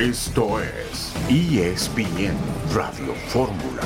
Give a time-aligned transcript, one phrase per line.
[0.00, 2.34] Esto es ESPN
[2.72, 3.82] Radio Fórmula.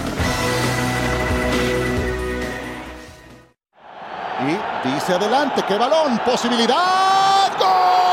[4.41, 7.50] Y dice adelante, qué balón, posibilidad.
[7.58, 8.05] ¡Gol!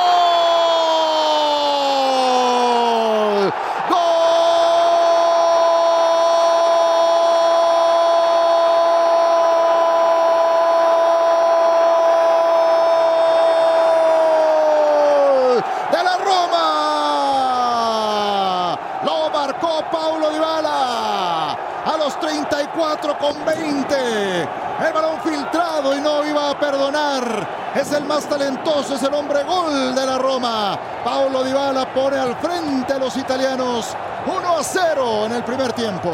[23.21, 23.95] con 20.
[24.41, 27.47] El balón filtrado y no iba a perdonar.
[27.75, 30.80] Es el más talentoso, es el hombre gol de la Roma.
[31.03, 33.94] Paulo Dybala pone al frente a los italianos
[34.26, 36.09] 1 a 0 en el primer tiempo.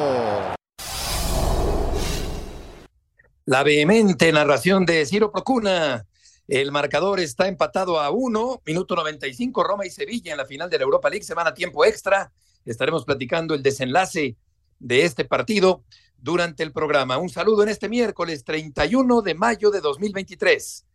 [3.45, 6.07] La vehemente narración de Ciro Procuna.
[6.47, 10.79] El marcador está empatado a 1, minuto 95, Roma y Sevilla en la final de
[10.79, 12.31] la Europa League, semana tiempo extra.
[12.65, 14.37] Estaremos platicando el desenlace
[14.79, 15.83] de este partido
[16.17, 17.19] durante el programa.
[17.19, 20.87] Un saludo en este miércoles 31 de mayo de 2023.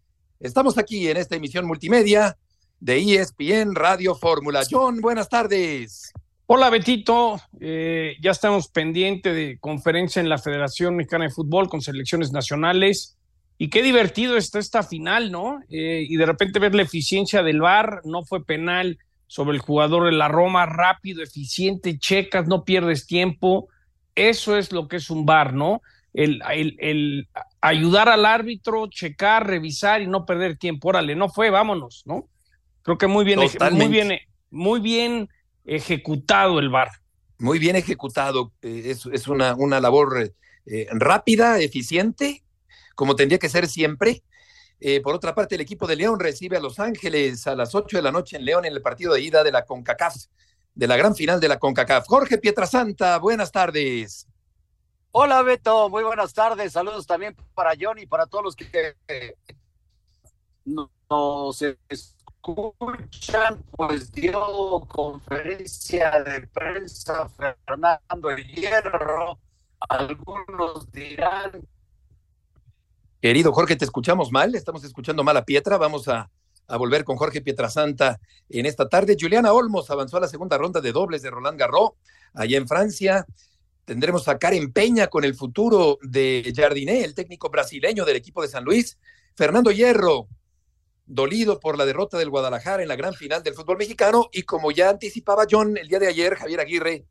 [0.42, 2.36] Estamos aquí en esta emisión multimedia
[2.80, 4.62] de ESPN Radio Fórmula.
[4.68, 6.12] John, buenas tardes.
[6.46, 11.80] Hola Betito, eh, ya estamos pendientes de conferencia en la Federación Mexicana de Fútbol con
[11.80, 13.16] selecciones nacionales.
[13.56, 15.60] Y qué divertido está esta final, ¿no?
[15.70, 20.06] Eh, y de repente ver la eficiencia del VAR, no fue penal sobre el jugador
[20.06, 23.68] de la Roma, rápido, eficiente, checas, no pierdes tiempo.
[24.16, 25.82] Eso es lo que es un bar, ¿no?
[26.14, 26.42] El,
[26.78, 27.28] el,
[27.60, 30.88] ayudar al árbitro, checar, revisar y no perder tiempo.
[30.88, 32.28] Órale, no fue, vámonos, ¿no?
[32.82, 33.40] Creo que muy bien,
[33.72, 34.18] muy bien,
[34.50, 35.28] muy bien
[35.64, 36.90] ejecutado el bar.
[37.38, 38.52] Muy bien ejecutado.
[38.62, 40.32] Eh, es, es una, una labor
[40.66, 42.44] eh, rápida, eficiente,
[42.94, 44.22] como tendría que ser siempre.
[44.80, 47.96] Eh, por otra parte, el equipo de León recibe a Los Ángeles a las 8
[47.96, 50.16] de la noche en León en el partido de ida de la CONCACAF
[50.74, 52.06] de la gran final de la CONCACAF.
[52.06, 54.26] Jorge Pietrasanta, buenas tardes.
[55.14, 56.72] Hola Beto, muy buenas tardes.
[56.72, 58.96] Saludos también para Johnny y para todos los que
[60.64, 63.62] nos escuchan.
[63.72, 69.38] Pues dio conferencia de prensa Fernando Hierro.
[69.80, 71.60] Algunos dirán.
[73.20, 75.76] Querido Jorge, te escuchamos mal, estamos escuchando mal a Pietra.
[75.76, 76.30] Vamos a
[76.78, 78.18] volver con Jorge Pietrasanta
[78.48, 79.18] en esta tarde.
[79.20, 81.90] Juliana Olmos avanzó a la segunda ronda de dobles de Roland Garros,
[82.32, 83.26] allá en Francia.
[83.84, 88.48] Tendremos a Karen Peña con el futuro de Jardiné, el técnico brasileño del equipo de
[88.48, 88.98] San Luis.
[89.34, 90.28] Fernando Hierro,
[91.06, 94.28] dolido por la derrota del Guadalajara en la gran final del fútbol mexicano.
[94.32, 97.06] Y como ya anticipaba John el día de ayer, Javier Aguirre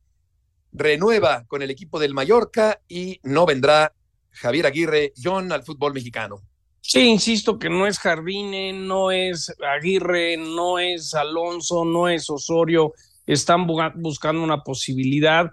[0.71, 3.93] renueva con el equipo del Mallorca y no vendrá
[4.31, 6.41] Javier Aguirre, John, al fútbol mexicano.
[6.79, 12.93] Sí, insisto que no es Jardine, no es Aguirre, no es Alonso, no es Osorio.
[13.27, 15.51] Están buscando una posibilidad.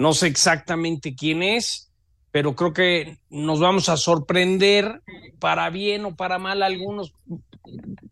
[0.00, 1.92] No sé exactamente quién es,
[2.30, 5.02] pero creo que nos vamos a sorprender
[5.38, 7.12] para bien o para mal algunos,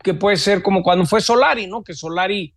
[0.03, 1.82] que puede ser como cuando fue Solari, ¿no?
[1.82, 2.53] Que Solari,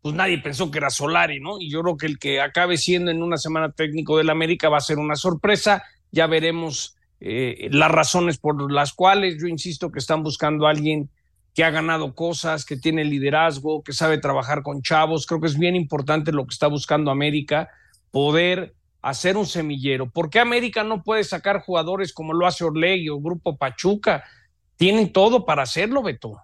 [0.00, 1.60] pues nadie pensó que era Solari, ¿no?
[1.60, 4.78] Y yo creo que el que acabe siendo en una semana técnico del América va
[4.78, 5.84] a ser una sorpresa.
[6.10, 11.08] Ya veremos eh, las razones por las cuales yo insisto que están buscando a alguien
[11.54, 15.24] que ha ganado cosas, que tiene liderazgo, que sabe trabajar con chavos.
[15.24, 17.68] Creo que es bien importante lo que está buscando América,
[18.12, 20.08] poder hacer un semillero.
[20.08, 24.22] ¿Por qué América no puede sacar jugadores como lo hace Orlegui o Grupo Pachuca?
[24.76, 26.40] Tienen todo para hacerlo, Beto.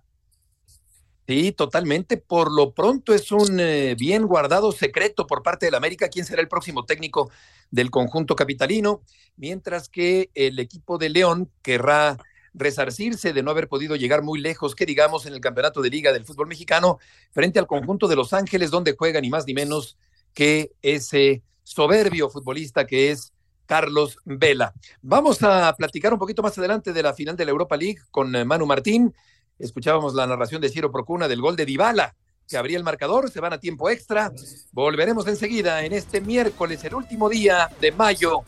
[1.29, 2.17] Sí, totalmente.
[2.17, 6.41] Por lo pronto es un eh, bien guardado secreto por parte del América quién será
[6.41, 7.31] el próximo técnico
[7.71, 9.03] del conjunto capitalino,
[9.37, 12.17] mientras que el equipo de León querrá
[12.55, 16.15] resarcirse de no haber podido llegar muy lejos, que digamos, en el campeonato de liga
[16.15, 16.99] del fútbol mexicano,
[17.31, 19.99] frente al conjunto de Los Ángeles, donde juega ni más ni menos
[20.33, 23.33] que ese soberbio futbolista que es
[23.67, 24.73] Carlos Vela.
[25.03, 28.34] Vamos a platicar un poquito más adelante de la final de la Europa League con
[28.34, 29.15] eh, Manu Martín
[29.59, 32.15] Escuchábamos la narración de Ciro Procuna del gol de Dybala,
[32.47, 34.32] que abría el marcador, se van a tiempo extra.
[34.73, 38.43] Volveremos enseguida en este miércoles, el último día de mayo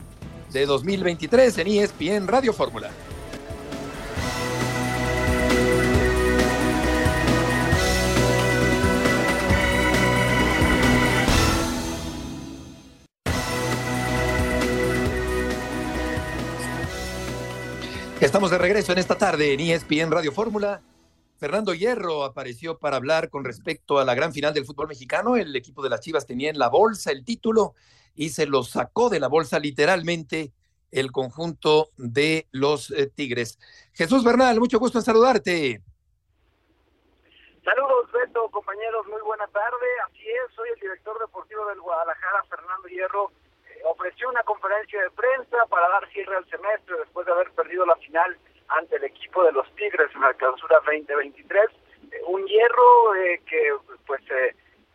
[0.51, 2.91] de 2023 en ESPN Radio Fórmula.
[18.21, 20.83] Estamos de regreso en esta tarde en ESPN Radio Fórmula.
[21.39, 25.37] Fernando Hierro apareció para hablar con respecto a la gran final del fútbol mexicano.
[25.37, 27.73] El equipo de las Chivas tenía en la bolsa el título
[28.13, 30.51] y se lo sacó de la bolsa literalmente
[30.91, 33.57] el conjunto de los eh, Tigres.
[33.91, 35.81] Jesús Bernal, mucho gusto en saludarte.
[37.65, 39.87] Saludos, Beto, compañeros, muy buena tarde.
[40.07, 43.31] Así es, soy el director deportivo del Guadalajara, Fernando Hierro.
[43.81, 47.85] Eh, ofreció una conferencia de prensa para dar cierre al semestre después de haber perdido
[47.85, 48.37] la final
[48.67, 51.69] ante el equipo de los Tigres en la clausura 2023.
[52.11, 53.73] Eh, un hierro eh, que
[54.05, 54.21] pues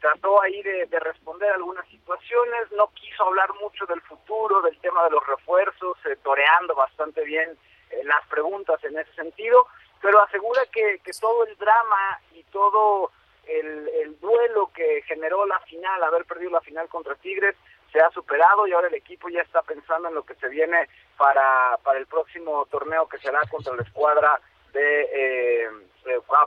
[0.01, 5.05] trató ahí de, de, responder algunas situaciones, no quiso hablar mucho del futuro, del tema
[5.05, 7.57] de los refuerzos, toreando bastante bien
[8.05, 9.67] las preguntas en ese sentido
[10.07, 13.11] pero asegura que, todo el drama y todo
[13.47, 17.57] el, duelo que generó la final, haber perdido la final contra Tigres,
[17.93, 20.89] se ha superado y ahora el equipo ya está pensando en lo que se viene
[21.17, 24.41] para, para el próximo torneo que será contra la escuadra
[24.73, 25.69] de, eh,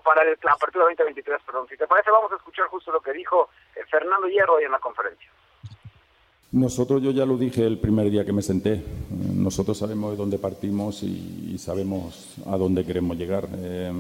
[0.04, 1.42] para el, la apertura 2023.
[1.46, 1.68] Perdón.
[1.70, 4.72] Si te parece, vamos a escuchar justo lo que dijo eh, Fernando Hierro hoy en
[4.72, 5.30] la conferencia.
[6.52, 8.84] Nosotros, yo ya lo dije el primer día que me senté,
[9.36, 13.46] nosotros sabemos de dónde partimos y, sabemos a dónde queremos llegar.
[13.56, 13.92] Eh,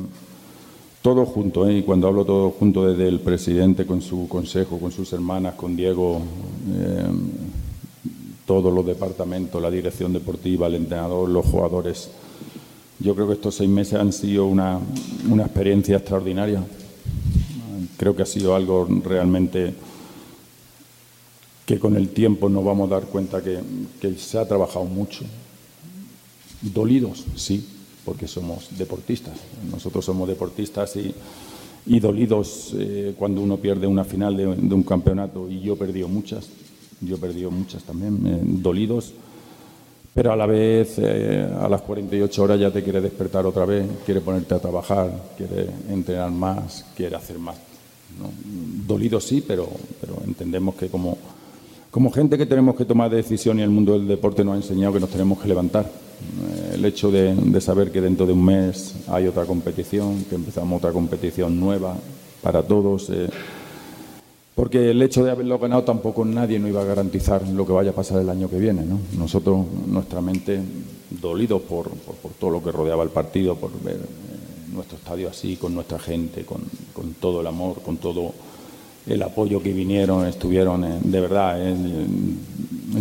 [1.01, 1.77] todo junto, ¿eh?
[1.77, 5.75] y cuando hablo todo junto desde el presidente con su consejo, con sus hermanas, con
[5.75, 6.21] Diego,
[6.73, 7.07] eh,
[8.45, 12.09] todos los departamentos, la dirección deportiva, el entrenador, los jugadores.
[12.99, 14.79] Yo creo que estos seis meses han sido una,
[15.29, 16.63] una experiencia extraordinaria.
[17.95, 19.73] Creo que ha sido algo realmente
[21.69, 23.61] que con el tiempo nos vamos a dar cuenta que,
[24.17, 25.23] se ha trabajado mucho.
[26.63, 27.63] Dolidos, sí,
[28.09, 29.37] porque somos deportistas.
[29.69, 31.13] Nosotros somos deportistas y,
[31.99, 35.47] dolidos eh, cuando uno pierde una final de, un campeonato.
[35.47, 36.49] Y yo he perdido muchas,
[37.01, 39.13] yo he perdido muchas también, eh, dolidos.
[40.11, 43.85] Pero a la vez, eh, a las 48 horas ya te quiere despertar otra vez,
[44.03, 47.57] quiere ponerte a trabajar, quiere entrenar más, quiere hacer más.
[48.87, 49.69] Dolidos sí, pero,
[50.01, 51.15] pero entendemos que como
[51.91, 54.93] como gente que tenemos que tomar decisiones y el mundo del deporte nos ha enseñado
[54.93, 56.08] que nos tenemos que levantar.
[56.21, 60.77] Eh, el hecho de, saber que dentro de un mes hay otra competición, que empezamos
[60.77, 61.95] otra competición nueva
[62.41, 63.29] para todos, eh,
[64.55, 67.91] porque el hecho de haberlo ganado tampoco nadie nos iba a garantizar lo que vaya
[67.91, 68.83] a pasar el año que viene.
[69.17, 70.59] Nosotros, nuestra mente,
[71.09, 71.89] dolidos por,
[72.39, 76.43] todo lo que rodeaba el partido, por ver eh, nuestro estadio así, con nuestra gente,
[76.43, 78.33] con todo el amor, con todo
[79.07, 81.57] el apoyo que vinieron, estuvieron, de verdad,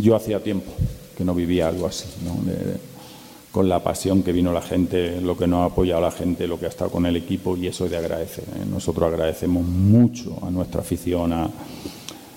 [0.00, 0.72] yo hacía tiempo
[1.16, 2.06] que no vivía algo así,
[3.50, 6.58] con la pasión que vino la gente, lo que nos ha apoyado la gente, lo
[6.58, 8.44] que ha estado con el equipo y eso es de agradecer.
[8.44, 8.64] ¿eh?
[8.70, 11.50] Nosotros agradecemos mucho a nuestra afición, a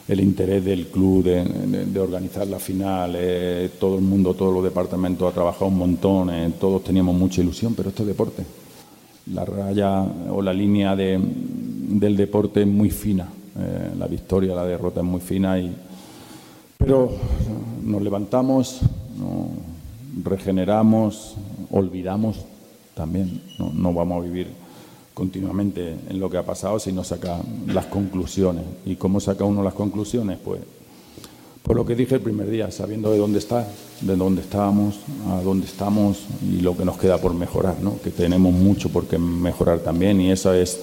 [0.07, 5.29] el interés del club de, organizar la final, eh, todo el mundo, todos los departamentos
[5.29, 8.43] ha trabajado un montón, eh, todos teníamos mucha ilusión, pero esto es deporte.
[9.33, 13.29] La raya o la línea del deporte es muy fina
[13.97, 15.75] la victoria, la derrota es muy fina, y,
[16.77, 17.11] pero
[17.83, 18.79] nos levantamos,
[20.23, 21.35] regeneramos,
[21.69, 22.37] olvidamos
[22.93, 23.41] también.
[23.57, 24.47] No, vamos a vivir
[25.13, 28.63] continuamente en lo que ha pasado, sino saca las conclusiones.
[28.85, 30.39] ¿Y cómo saca uno las conclusiones?
[30.43, 30.61] Pues
[31.63, 33.67] por lo que dije el primer día, sabiendo de dónde está,
[34.01, 34.99] de dónde estábamos,
[35.29, 37.99] a dónde estamos y lo que nos queda por mejorar, ¿no?
[38.01, 40.81] que tenemos mucho por qué mejorar también y esa es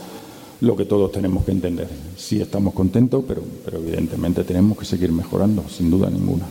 [0.60, 1.88] lo que todos tenemos que entender.
[2.16, 6.46] Sí estamos contentos, pero, pero evidentemente tenemos que seguir mejorando, sin duda ninguna.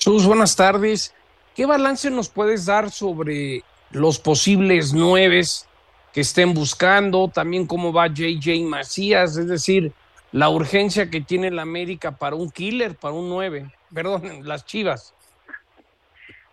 [0.00, 1.14] Sus buenas tardes.
[1.54, 5.68] ¿Qué balance nos puedes dar sobre los posibles nueves
[6.14, 7.28] que estén buscando?
[7.28, 9.92] También cómo va JJ Macías, es decir,
[10.32, 13.70] la urgencia que tiene la América para un killer, para un nueve.
[13.94, 15.14] Perdón, las Chivas.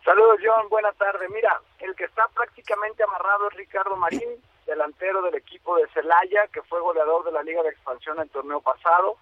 [0.04, 0.68] Saludos, John.
[0.68, 1.30] Buenas tardes.
[1.34, 4.28] Mira, el que está prácticamente amarrado es Ricardo Marín,
[4.66, 8.60] delantero del equipo de Celaya, que fue goleador de la Liga de Expansión el torneo
[8.60, 9.16] pasado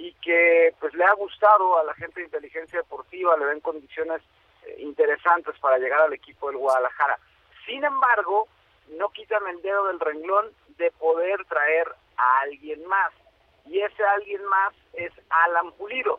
[0.00, 4.22] y que pues le ha gustado a la gente de inteligencia deportiva, le ven condiciones
[4.64, 7.18] eh, interesantes para llegar al equipo del Guadalajara.
[7.66, 8.48] Sin embargo,
[8.96, 10.46] no quitan el dedo del renglón
[10.78, 13.12] de poder traer a alguien más.
[13.66, 16.18] Y ese alguien más es Alan Pulido.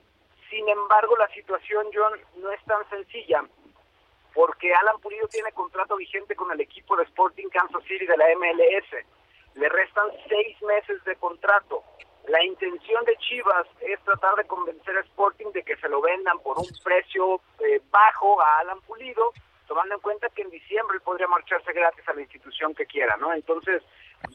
[0.52, 3.44] Sin embargo, la situación, John, no es tan sencilla
[4.36, 8.26] porque Alan Pulido tiene contrato vigente con el equipo de Sporting Kansas City de la
[8.36, 9.06] MLS.
[9.56, 11.84] Le restan seis meses de contrato.
[12.28, 16.40] La intención de Chivas es tratar de convencer a Sporting de que se lo vendan
[16.40, 19.34] por un precio eh, bajo a Alan Pulido,
[19.68, 23.34] tomando en cuenta que en diciembre podría marcharse gratis a la institución que quiera, ¿no?
[23.34, 23.82] Entonces,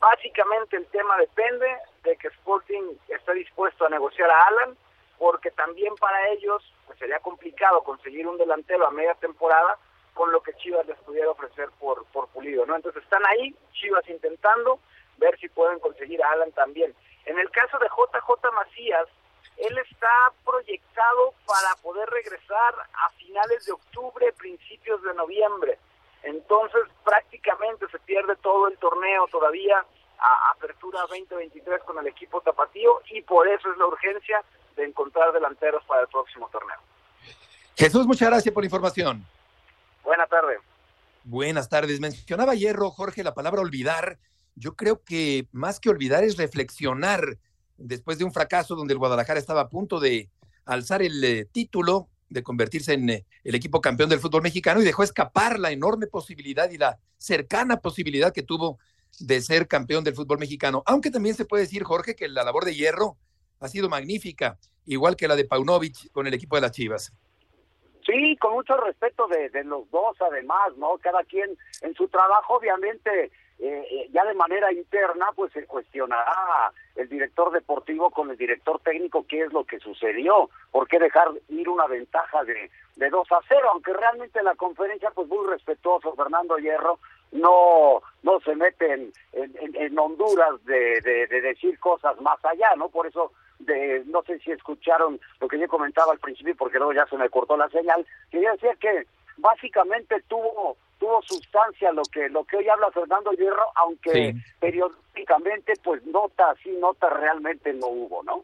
[0.01, 1.67] básicamente el tema depende
[2.03, 4.77] de que Sporting esté dispuesto a negociar a Alan,
[5.19, 9.79] porque también para ellos pues sería complicado conseguir un delantero a media temporada
[10.13, 12.75] con lo que Chivas les pudiera ofrecer por, por Pulido, ¿no?
[12.75, 14.81] Entonces están ahí, Chivas intentando
[15.19, 16.95] ver si pueden conseguir a Alan también.
[17.27, 19.07] En el caso de JJ Macías,
[19.57, 25.79] él está proyectado para poder regresar a finales de octubre, principios de noviembre.
[26.23, 29.85] Entonces prácticamente se pierde todo el torneo todavía
[30.19, 34.43] a apertura 2023 con el equipo tapatío y por eso es la urgencia
[34.77, 36.79] de encontrar delanteros para el próximo torneo.
[37.77, 39.25] Jesús, muchas gracias por la información.
[40.03, 40.61] Buenas tardes.
[41.25, 42.01] Buenas tardes.
[42.01, 44.19] Mencionaba Hierro, Jorge, la palabra olvidar.
[44.57, 47.39] Yo creo que más que olvidar es reflexionar
[47.77, 50.31] después de un fracaso donde el Guadalajara estaba a punto de
[50.65, 54.85] alzar el eh, título, de convertirse en eh, el equipo campeón del fútbol mexicano y
[54.85, 58.79] dejó escapar la enorme posibilidad y la cercana posibilidad que tuvo
[59.21, 60.83] de ser campeón del fútbol mexicano.
[60.87, 63.17] Aunque también se puede decir, Jorge, que la labor de Hierro
[63.61, 67.13] ha sido magnífica, igual que la de Paunovic con el equipo de las Chivas.
[68.05, 70.97] Sí, con mucho respeto de, de los dos, además, ¿no?
[70.99, 76.73] Cada quien en su trabajo, obviamente, eh, eh, ya de manera interna, pues se cuestionará
[76.95, 81.29] el director deportivo con el director técnico qué es lo que sucedió, por qué dejar
[81.49, 86.15] ir una ventaja de, de 2 a 0, aunque realmente la conferencia, pues muy respetuoso,
[86.15, 86.99] Fernando Hierro,
[87.33, 92.89] no no se mete en, en, Honduras de, de, de, decir cosas más allá, ¿no?
[92.89, 96.93] Por eso, de, no sé si escucharon lo que yo comentaba al principio, porque luego
[96.93, 102.29] ya se me cortó la señal, quería decir que básicamente tuvo tuvo sustancia lo que
[102.29, 108.23] lo que hoy habla Fernando Hierro, aunque periódicamente pues nota sí nota realmente no hubo,
[108.23, 108.43] ¿no?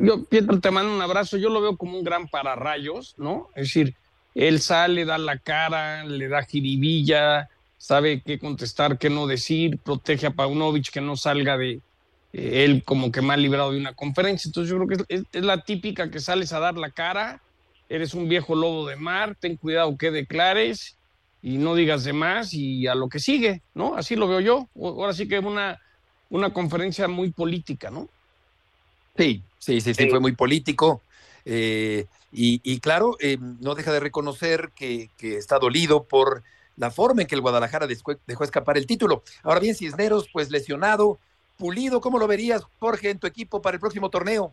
[0.00, 1.38] Yo, Pietro, te mando un abrazo.
[1.38, 3.48] Yo lo veo como un gran pararrayos, ¿no?
[3.54, 3.94] Es decir,
[4.34, 10.26] él sale, da la cara, le da jiribilla, sabe qué contestar, qué no decir, protege
[10.26, 11.80] a Paunovic que no salga de
[12.32, 14.48] eh, él como que mal librado de una conferencia.
[14.48, 17.40] Entonces yo creo que es, es, la típica que sales a dar la cara,
[17.88, 20.96] eres un viejo lobo de mar, ten cuidado que declares
[21.42, 23.96] y no digas de más y a lo que sigue, ¿no?
[23.96, 24.68] Así lo veo yo.
[24.76, 25.80] Ahora sí que es una,
[26.30, 28.08] una conferencia muy política, ¿no?
[29.16, 31.02] Sí, sí, sí, sí, fue muy político.
[31.44, 36.42] Eh, y, y, claro, eh, no deja de reconocer que, que, está dolido por
[36.76, 39.22] la forma en que el Guadalajara dejó, dejó escapar el título.
[39.42, 41.18] Ahora bien, Cisneros, pues lesionado,
[41.56, 44.52] pulido, ¿cómo lo verías, Jorge, en tu equipo para el próximo torneo?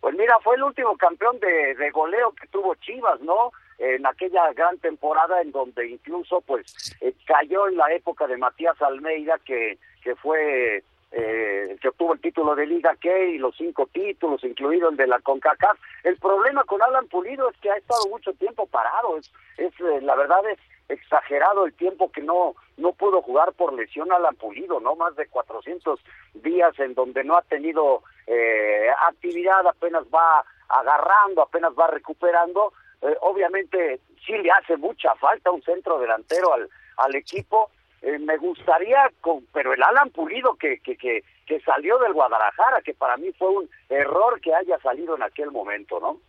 [0.00, 3.52] Pues mira, fue el último campeón de, goleo que tuvo Chivas, ¿no?
[3.78, 8.80] en aquella gran temporada en donde incluso pues eh, cayó en la época de Matías
[8.80, 13.88] Almeida que que fue eh, que obtuvo el título de Liga que y los cinco
[13.92, 15.78] títulos, incluido el de la CONCACAF.
[16.04, 20.00] El problema con Alan Pulido es que ha estado mucho tiempo parado, es, es eh,
[20.02, 24.80] la verdad es exagerado el tiempo que no no pudo jugar por lesión Alan Pulido,
[24.80, 25.98] no más de 400
[26.34, 33.16] días en donde no ha tenido eh, actividad, apenas va agarrando, apenas va recuperando eh,
[33.20, 37.70] obviamente sí le hace mucha falta un centro delantero al, al equipo.
[38.02, 42.82] Eh, me gustaría, con, pero el Alan Pulido que, que, que, que salió del Guadalajara,
[42.82, 46.20] que para mí fue un error que haya salido en aquel momento, ¿no?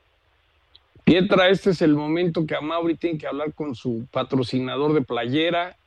[1.07, 5.01] Pietra, este es el momento que a Mauri tiene que hablar con su patrocinador de
[5.01, 5.77] playera,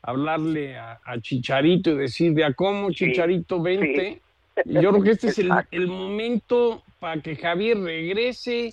[0.00, 4.22] hablarle a, a Chicharito y decirle a cómo Chicharito vente.
[4.56, 4.62] Sí.
[4.64, 8.72] Yo creo que este es el, el momento para que Javier regrese,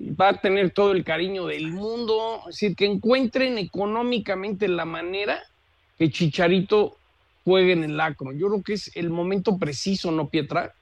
[0.00, 5.42] va a tener todo el cariño del mundo, es decir, que encuentren económicamente la manera
[5.98, 6.96] que Chicharito
[7.44, 8.32] juegue en el lacro.
[8.32, 10.72] Yo creo que es el momento preciso, ¿no, Pietra?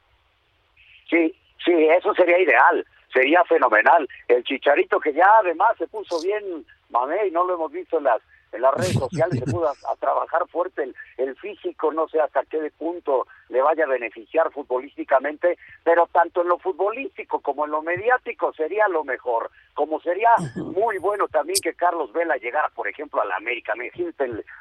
[1.11, 1.35] Sí,
[1.65, 4.07] sí, eso sería ideal, sería fenomenal.
[4.29, 8.05] El Chicharito que ya además se puso bien mamé y no lo hemos visto en
[8.05, 8.21] las
[8.55, 12.45] en las redes sociales se pudo a, trabajar fuerte el, el, físico, no sé hasta
[12.45, 17.83] qué punto le vaya a beneficiar futbolísticamente, pero tanto en lo futbolístico como en lo
[17.83, 23.21] mediático sería lo mejor, como sería muy bueno también que Carlos Vela llegara, por ejemplo,
[23.21, 23.91] a la América, me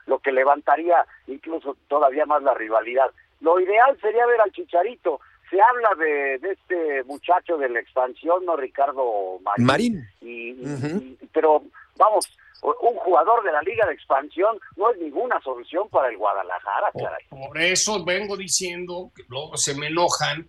[0.07, 3.12] lo que levantaría incluso todavía más la rivalidad.
[3.41, 5.19] Lo ideal sería ver al Chicharito,
[5.53, 8.55] se habla de, de, este muchacho de la expansión, ¿no?
[8.55, 9.65] Ricardo Marín.
[9.65, 10.10] Marín.
[10.22, 11.17] Y, uh -huh.
[11.22, 11.63] y, pero
[11.95, 12.27] vamos,
[12.63, 17.25] un jugador de la Liga de Expansión no es ninguna solución para el Guadalajara, caray.
[17.29, 20.48] Por eso vengo diciendo, que luego se me enojan,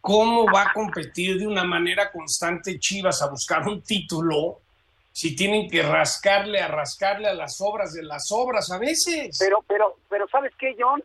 [0.00, 4.60] cómo va a competir de una manera constante Chivas a buscar un título
[5.12, 9.36] si tienen que rascarle a rascarle a las obras de las obras a veces.
[9.38, 11.02] Pero, pero, pero, ¿sabes qué, John?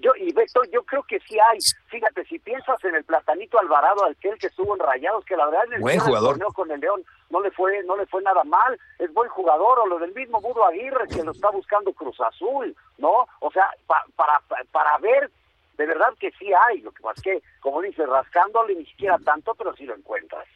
[0.00, 1.58] Yo y Beto, yo creo que sí hay.
[1.88, 5.64] Fíjate, si piensas en el platanito Alvarado, aquel que estuvo en Rayados, que la verdad
[5.66, 8.78] en el buen jugador con el León no le fue no le fue nada mal,
[8.98, 12.74] es buen jugador, o lo del mismo Budo Aguirre que lo está buscando Cruz Azul,
[12.98, 13.26] ¿no?
[13.40, 15.30] O sea, pa, para para ver
[15.76, 19.18] de verdad que sí hay, lo que pasa es que, como dices, rascándole ni siquiera
[19.18, 20.46] tanto, pero sí lo encuentras.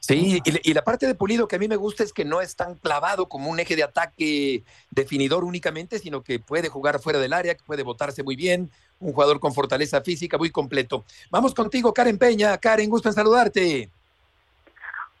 [0.00, 2.40] Sí, y, y, la parte de Pulido que a mí me gusta es que no
[2.40, 7.18] es tan clavado como un eje de ataque definidor únicamente, sino que puede jugar fuera
[7.18, 11.04] del área, que puede botarse muy bien, un jugador con fortaleza física muy completo.
[11.30, 12.58] Vamos contigo, Karen Peña.
[12.58, 13.90] Karen, gusto en saludarte.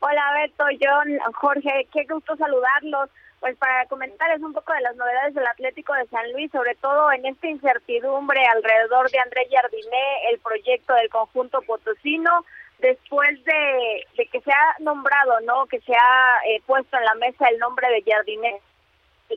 [0.04, 3.08] Hola, Beto, John, Jorge, qué gusto saludarlos.
[3.38, 7.12] pues para comentarles un poco de las novedades del Atlético de San Luis, sobre todo
[7.12, 12.44] en esta incertidumbre alrededor de André Jardiné, el proyecto del conjunto potosino,
[12.82, 15.66] después de, que se ha nombrado, ¿no?
[15.66, 18.60] Que se ha eh, puesto en la mesa el nombre de Jardiné,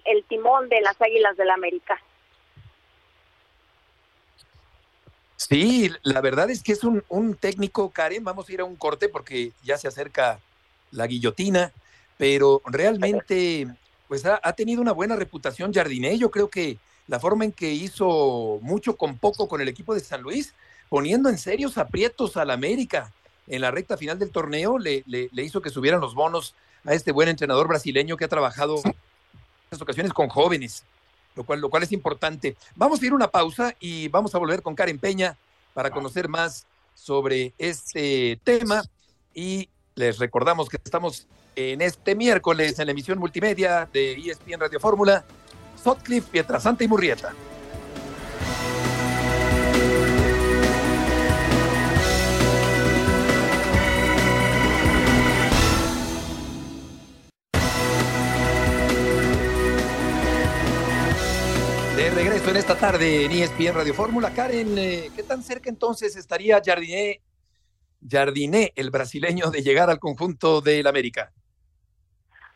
[0.04, 2.02] el timón de las Águilas del la América.
[5.38, 8.76] Sí, la verdad es que es un, un técnico, Karen, vamos a ir a un
[8.76, 10.40] corte porque ya se acerca
[10.92, 11.72] la guillotina,
[12.18, 13.68] pero realmente
[14.08, 16.18] pues ha, tenido una buena reputación Jardiné.
[16.18, 20.00] Yo creo que la forma en que hizo mucho con poco con el equipo de
[20.00, 20.54] San Luis,
[20.90, 23.12] poniendo en serios aprietos al América
[23.48, 27.12] en la recta final del torneo, le, le, hizo que subieran los bonos a este
[27.12, 28.96] buen entrenador brasileño que ha trabajado en
[29.66, 30.84] muchas ocasiones con jóvenes,
[31.36, 32.56] lo cual, lo cual es importante.
[32.76, 35.38] Vamos a ir a una pausa y vamos a volver con Karen Peña
[35.74, 38.84] para conocer más sobre este tema
[39.34, 44.80] y les recordamos que estamos en este miércoles en la emisión multimedia de ESPN Radio
[44.80, 45.24] Fórmula,
[45.82, 47.34] Sotcliffe, Pietrasanta y Murrieta.
[62.16, 64.34] Regreso en esta tarde en ESPN Radio Fórmula.
[64.34, 67.20] Karen, eh, ¿qué tan cerca entonces estaría Jardiné,
[68.10, 71.34] Jardiné, el brasileño, de llegar al conjunto del América?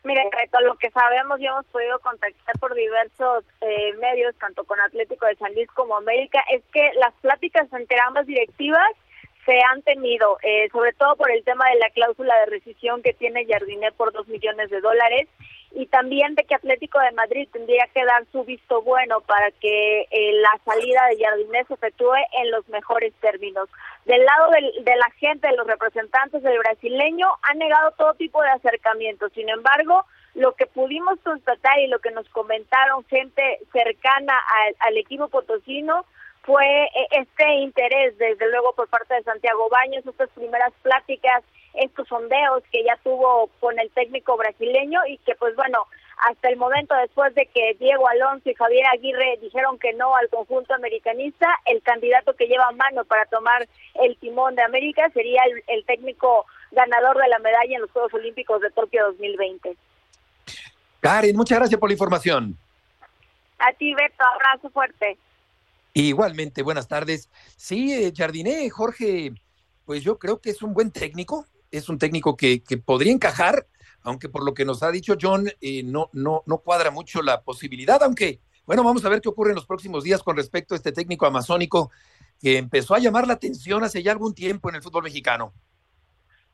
[0.02, 4.80] Mira, todo lo que sabemos y hemos podido contactar por diversos eh, medios, tanto con
[4.80, 8.88] Atlético de San Luis como América, es que las pláticas entre ambas directivas
[9.44, 13.12] se han tenido, eh, sobre todo por el tema de la cláusula de rescisión que
[13.12, 15.28] tiene Jardiné por dos millones de dólares
[15.72, 20.02] y también de que Atlético de Madrid tendría que dar su visto bueno para que
[20.10, 23.68] eh, la salida de Jardiné se efectúe en los mejores términos.
[24.04, 28.50] Del lado de la gente, de los representantes del brasileño, han negado todo tipo de
[28.50, 29.32] acercamientos.
[29.32, 34.34] Sin embargo, lo que pudimos constatar y lo que nos comentaron gente cercana
[34.80, 36.04] al, equipo potosino
[36.42, 42.08] fue eh, este interés, desde luego, por parte de Santiago Baños, estas primeras pláticas, estos
[42.08, 45.86] sondeos que ya tuvo con el técnico brasileño y que, pues bueno,
[46.28, 50.28] hasta el momento después de que Diego Alonso y Javier Aguirre dijeron que no al
[50.28, 55.84] conjunto americanista, el candidato que lleva mano para tomar el timón de América sería el,
[55.84, 59.76] técnico ganador de la medalla en los Juegos Olímpicos de Tokio 2020.
[61.00, 62.56] Karen, muchas gracias por la información.
[63.58, 65.16] A ti, Beto, abrazo fuerte.
[65.94, 67.28] Igualmente, buenas tardes.
[67.56, 69.32] Sí, eh, Jardiné, Jorge,
[69.86, 73.66] pues yo creo que es un buen técnico, es un técnico que, podría encajar
[74.02, 77.42] aunque por lo que nos ha dicho John, eh, no, no, no cuadra mucho la
[77.42, 80.78] posibilidad, aunque, bueno, vamos a ver qué ocurre en los próximos días con respecto a
[80.78, 81.90] este técnico amazónico
[82.40, 85.52] que empezó a llamar la atención hace ya algún tiempo en el fútbol mexicano.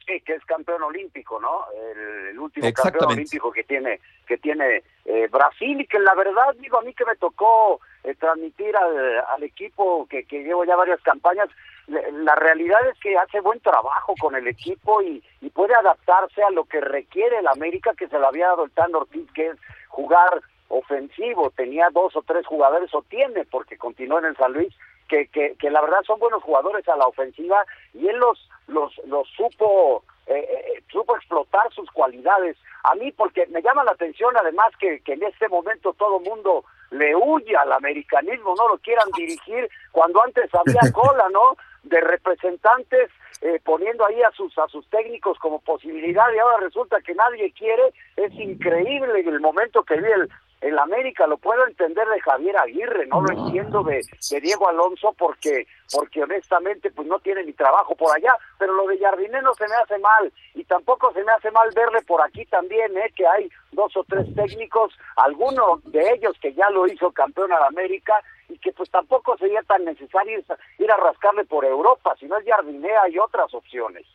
[0.06, 1.64] Sí, que es campeón olímpico, ¿no?
[1.74, 6.78] El, último campeón olímpico que tiene que tiene eh, Brasil y que la verdad digo
[6.78, 11.00] a mí que me tocó eh, transmitir al, al equipo que, que llevo ya varias
[11.02, 11.48] campañas
[11.86, 15.22] la realidad es que hace buen trabajo con el equipo y,
[15.54, 18.94] puede adaptarse a lo que requiere el América que se le había dado el Tan
[18.94, 19.56] Ortiz, que es
[19.88, 21.50] jugar ofensivo.
[21.50, 24.74] Tenía dos o tres jugadores, o tiene, porque continuó en el San Luis,
[25.08, 27.64] que, que, que la verdad son buenos jugadores a la ofensiva
[27.94, 32.56] y él los, los, los supo eh, eh, supo explotar sus cualidades.
[32.82, 36.64] A mí, porque me llama la atención además que, que en este momento todo mundo
[36.90, 41.56] le huye al americanismo, no lo quieran dirigir cuando antes había cola, ¿no?
[41.84, 43.10] De representantes
[43.42, 47.52] eh, poniendo ahí a sus a sus técnicos como posibilidad y ahora resulta que nadie
[47.52, 47.92] quiere.
[48.16, 53.06] Es increíble el momento que vive el, el América, lo puedo entender de Javier Aguirre,
[53.06, 57.94] no, lo entiendo de, de, Diego Alonso porque porque honestamente pues no tiene ni trabajo
[57.94, 61.32] por allá, pero lo de Jardiné no se me hace mal y tampoco se me
[61.32, 66.10] hace mal verle por aquí también, eh, que hay dos o tres técnicos, algunos de
[66.14, 68.14] ellos que ya lo hizo campeón al América
[68.48, 70.42] y que pues tampoco sería tan necesario
[70.78, 74.06] ir a rascarle por Europa, si no es Jardiné hay otras opciones.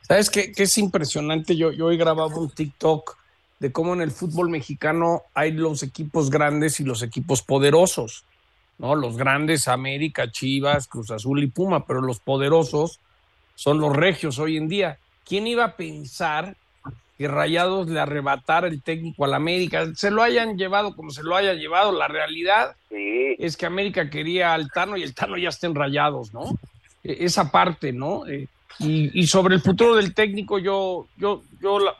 [0.00, 1.56] ¿Sabes qué, qué es impresionante?
[1.56, 3.21] Yo, yo hoy grababa un TikTok
[3.62, 8.24] de cómo en el fútbol mexicano hay los equipos grandes y los equipos poderosos,
[8.76, 8.96] ¿no?
[8.96, 12.98] Los grandes, América, Chivas, Cruz Azul y Puma, pero los poderosos
[13.54, 14.98] son los regios hoy en día.
[15.24, 16.56] ¿Quién iba a pensar
[17.16, 19.86] que Rayados le arrebatara el técnico al América?
[19.94, 21.92] Se lo hayan llevado como se lo haya llevado.
[21.92, 26.34] La realidad es que América quería al Tano y el Tano ya está en Rayados,
[26.34, 26.58] ¿no?
[27.04, 28.26] E, esa parte, ¿no?
[28.26, 28.48] Eh,
[28.80, 31.94] y, y, sobre el futuro del técnico, yo, yo, yo la,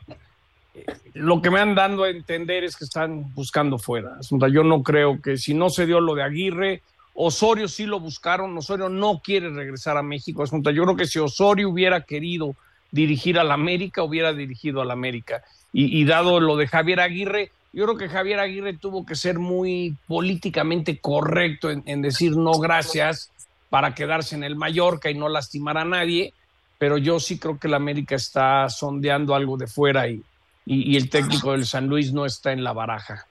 [1.14, 4.18] lo que me han dado a entender es que están buscando fuera.
[4.50, 6.82] Yo no creo que si no se dio lo de Aguirre,
[7.14, 10.44] Osorio sí lo buscaron, Osorio no quiere regresar a México.
[10.44, 12.54] Yo creo que si Osorio hubiera querido
[12.90, 15.42] dirigir al América, hubiera dirigido al América.
[15.74, 19.96] y, dado lo de Javier Aguirre, yo creo que Javier Aguirre tuvo que ser muy
[20.06, 23.30] políticamente correcto en, decir no gracias
[23.70, 26.34] para quedarse en el Mallorca y no lastimar a nadie,
[26.76, 30.22] pero yo sí creo que el América está sondeando algo de fuera y,
[30.64, 33.26] y, el técnico del San Luis no está en la baraja.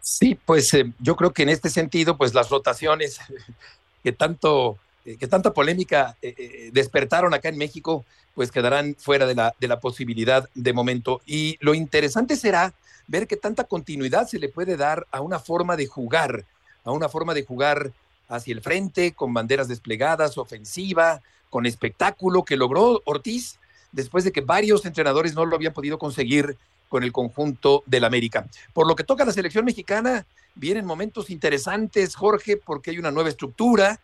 [0.00, 3.20] Sí, pues eh, yo creo que en este sentido, pues las rotaciones
[4.02, 9.34] que tanto eh, que tanta polémica eh, despertaron acá en México, pues quedarán fuera de
[9.34, 11.20] la, de la posibilidad de momento.
[11.26, 12.72] Y lo interesante será
[13.06, 16.44] ver qué tanta continuidad se le puede dar a una forma de jugar,
[16.84, 17.92] a una forma de jugar
[18.28, 21.20] hacia el frente, con banderas desplegadas, ofensiva,
[21.50, 23.58] con espectáculo que logró Ortiz
[23.92, 26.56] después de que varios entrenadores no lo habían podido conseguir
[26.88, 28.46] con el conjunto del América.
[28.72, 33.12] Por lo que toca a la selección mexicana, vienen momentos interesantes, Jorge, porque hay una
[33.12, 34.00] nueva estructura,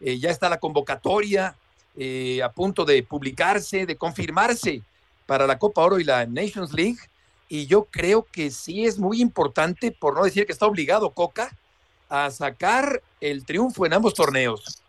[0.00, 1.54] eh, ya está la convocatoria,
[1.96, 4.82] eh, a punto de publicarse, de confirmarse
[5.26, 6.98] para la Copa Oro y la Nations League.
[7.48, 11.50] Y yo creo que sí es muy importante, por no decir que está obligado Coca,
[12.08, 14.82] a sacar el triunfo en ambos torneos.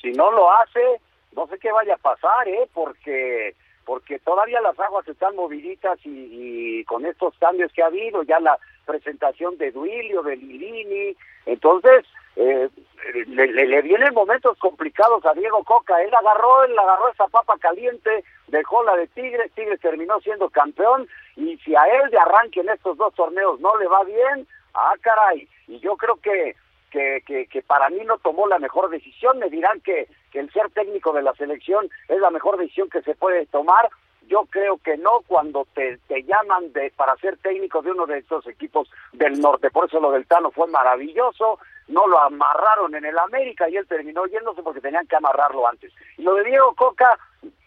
[0.00, 1.00] Si no lo hace,
[1.34, 2.68] no sé qué vaya a pasar, ¿eh?
[2.72, 8.40] Porque porque todavía las aguas están moviditas y, con estos cambios que ha habido, ya
[8.40, 11.16] la presentación de Duilio, de Lilini,
[11.46, 12.04] entonces
[12.36, 12.68] eh,
[13.26, 16.02] le, le, vienen momentos complicados a Diego Coca.
[16.02, 21.06] Él agarró, él agarró esa papa caliente, dejó la de Tigres, Tigres terminó siendo campeón
[21.36, 24.94] y si a él de arranque en estos dos torneos no le va bien, ah
[25.00, 26.56] caray, y yo creo que
[26.94, 29.40] que, que, que, para mí no tomó la mejor decisión.
[29.40, 33.02] Me dirán que, que el ser técnico de la selección es la mejor decisión que
[33.02, 33.90] se puede tomar,
[34.28, 38.18] yo creo que no cuando te, te llaman de para ser técnico de uno de
[38.18, 39.70] estos equipos del norte.
[39.70, 41.58] Por eso lo del Tano fue maravilloso.
[41.88, 45.92] No lo amarraron en el América y él terminó yéndose porque tenían que amarrarlo antes.
[46.16, 47.18] Y lo de Diego Coca,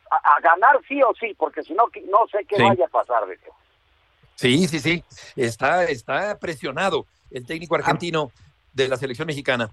[0.09, 3.37] a, ganar sí o sí, porque si no, no sé qué vaya a pasar de.
[4.35, 5.03] Sí, sí, sí.
[5.35, 8.31] Está, está presionado el técnico argentino
[8.77, 9.69] de la selección mexicana.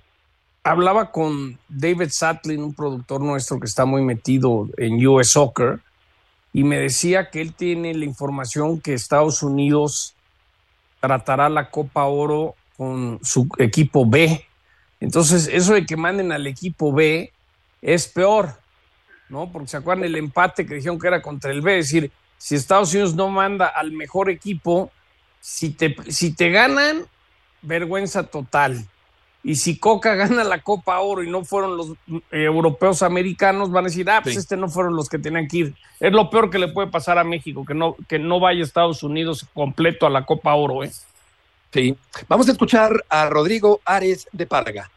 [0.64, 5.81] Hablaba con David Satlin, un productor nuestro que está muy metido en US Soccer,
[6.53, 10.14] y me decía que él tiene la información que Estados Unidos
[11.01, 14.45] tratará la Copa Oro con su equipo B.
[15.01, 17.31] Entonces, eso de que manden al equipo B
[17.83, 18.55] es peor,
[19.29, 19.53] ¿no?
[19.53, 22.55] Porque se acuerdan el empate que dijeron que era contra el B, es decir, si
[22.55, 24.90] Estados Unidos no manda al mejor equipo,
[25.40, 27.05] si te, si te ganan,
[27.61, 28.87] vergüenza total.
[29.46, 31.90] Y si Coca gana la Copa Oro y no fueron los
[32.30, 35.57] eh, europeos americanos, van a decir, ah, pues este no fueron los que tenían que
[35.59, 35.74] ir.
[36.00, 39.02] Es lo peor que le puede pasar a México, que no, que no vaya Estados
[39.02, 40.83] Unidos completo a la Copa Oro.
[40.83, 40.90] ¿eh?
[41.72, 41.94] Sí.
[42.26, 44.90] Vamos a escuchar a Rodrigo Ares de Parga.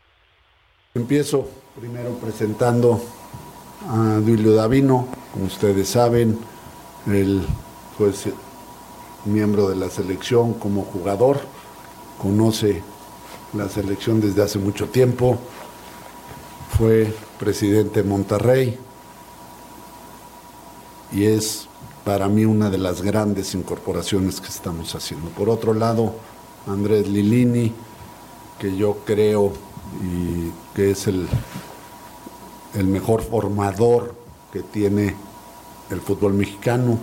[0.95, 3.03] Empiezo primero presentando
[3.89, 5.10] a Duilio Davino.
[5.33, 6.39] Como ustedes saben,
[7.05, 7.45] él
[7.97, 8.13] fue
[9.25, 11.41] miembro de la selección como jugador,
[12.17, 12.81] conoce
[13.53, 15.38] la selección desde hace mucho tiempo,
[16.77, 18.77] fue presidente de Monterrey
[21.12, 21.67] y es
[22.03, 25.29] para mí una de las grandes incorporaciones que estamos haciendo.
[25.29, 26.13] Por otro lado,
[26.67, 27.73] Andrés Lilini,
[28.60, 29.53] que yo creo
[30.03, 31.27] y que es el,
[32.75, 34.15] el mejor formador
[34.51, 35.15] que tiene
[35.89, 36.97] el fútbol mexicano.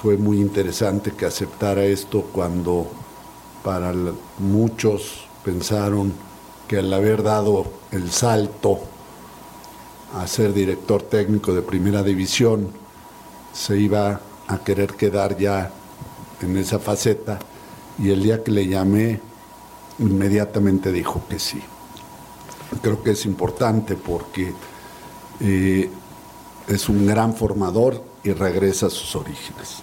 [0.00, 2.90] Fue muy interesante que aceptara esto cuando
[3.64, 3.94] para
[4.38, 6.12] muchos pensaron
[6.68, 8.80] que al haber dado el salto
[10.14, 12.70] a ser director técnico de primera división,
[13.52, 15.72] se iba a querer quedar ya
[16.42, 17.38] en esa faceta
[17.98, 19.20] y el día que le llamé,
[19.98, 21.60] inmediatamente dijo que sí.
[22.82, 24.52] Creo que es importante porque
[25.40, 25.90] eh,
[26.68, 29.82] es un gran formador y regresa a sus orígenes.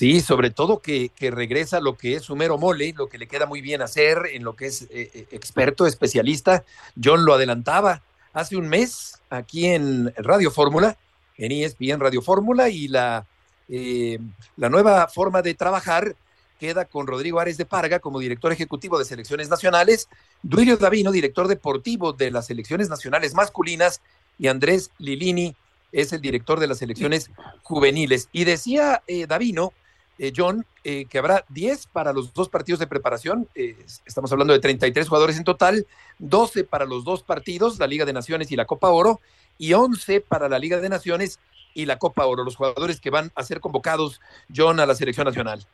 [0.00, 3.28] Sí, sobre todo que, que, regresa lo que es su mero mole, lo que le
[3.28, 6.64] queda muy bien hacer, en lo que es eh, eh, experto, especialista.
[7.04, 8.00] John lo adelantaba
[8.32, 10.96] hace un mes aquí en Radio Fórmula,
[11.36, 13.26] en ESPN Radio Fórmula, y la,
[13.68, 14.18] eh,
[14.56, 16.16] la nueva forma de trabajar
[16.58, 20.08] queda con Rodrigo Ares de Parga como director ejecutivo de selecciones nacionales,
[20.42, 24.00] Duilio Davino, director deportivo de las selecciones nacionales masculinas,
[24.38, 25.54] y Andrés Lilini
[25.92, 27.30] es el director de las selecciones
[27.62, 28.30] juveniles.
[28.32, 29.74] Y decía Davino
[30.22, 33.48] eh, John, eh, que habrá 10 para los dos partidos de preparación.
[34.04, 35.86] Estamos hablando de 33 jugadores en total,
[36.18, 39.22] 12 para los dos partidos, la Liga de Naciones y la Copa Oro,
[39.56, 41.40] y 11 para la Liga de Naciones
[41.72, 44.20] y la Copa Oro, los jugadores que van a ser convocados,
[44.54, 45.64] John, a la selección nacional.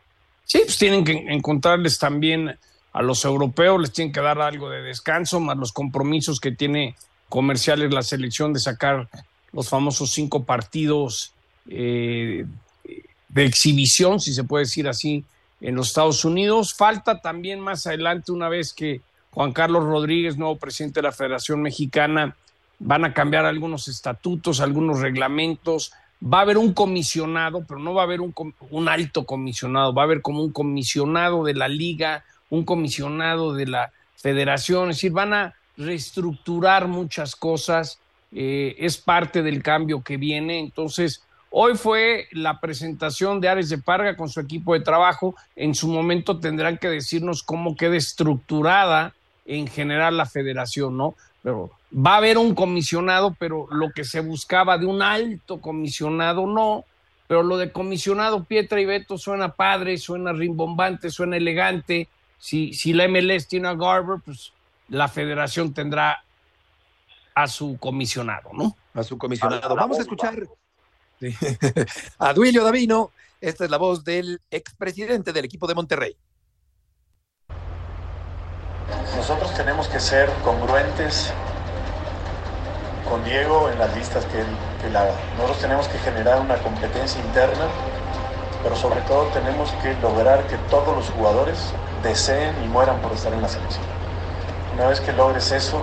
[0.45, 2.57] Sí, pues tienen que encontrarles también
[2.93, 6.95] a los europeos, les tienen que dar algo de descanso, más los compromisos que tiene
[7.29, 9.09] comerciales la selección de sacar
[9.53, 11.33] los famosos cinco partidos
[11.69, 12.47] eh,
[13.29, 15.25] de exhibición, si se puede decir así,
[15.61, 16.75] en los Estados Unidos.
[16.75, 21.63] Falta también más adelante, una vez que Juan Carlos Rodríguez, nuevo presidente de la Federación
[21.63, 22.37] Mexicana,
[22.79, 25.93] van a cambiar algunos estatutos, algunos reglamentos.
[26.23, 30.05] Va a haber un comisionado, pero no va a haber un, alto comisionado, va a
[30.07, 35.35] haber como un comisionado de la liga, un comisionado de la federación, es decir, van
[35.35, 37.99] a reestructurar muchas cosas,
[38.33, 43.79] eh, es parte del cambio que viene, entonces Hoy fue la presentación de Ares de
[43.79, 45.35] Parga con su equipo de trabajo.
[45.55, 49.15] En su momento tendrán que decirnos cómo queda estructurada
[49.47, 51.15] en general la federación, ¿no?
[51.43, 56.47] Pero va a haber un comisionado, pero lo que se buscaba de un alto comisionado,
[56.47, 56.85] no.
[57.29, 62.09] Pero lo de comisionado Pietra y Beto suena padre, suena rimbombante, suena elegante.
[62.39, 64.53] Si, si la MLS tiene a Garber, pues
[64.89, 66.23] la federación tendrá
[67.35, 68.77] a su comisionado, ¿no?
[68.95, 69.75] A su comisionado.
[69.75, 70.35] Vamos a escuchar
[72.19, 76.17] a Duilio Davino, esta es la voz del expresidente del equipo de Monterrey.
[79.17, 81.33] Nosotros tenemos que ser congruentes
[83.09, 84.47] con Diego en las listas que él,
[84.81, 85.15] que él haga.
[85.37, 87.69] Nosotros tenemos que generar una competencia interna,
[88.63, 93.33] pero sobre todo tenemos que lograr que todos los jugadores deseen y mueran por estar
[93.33, 93.85] en la selección.
[94.75, 95.81] Una vez que logres eso,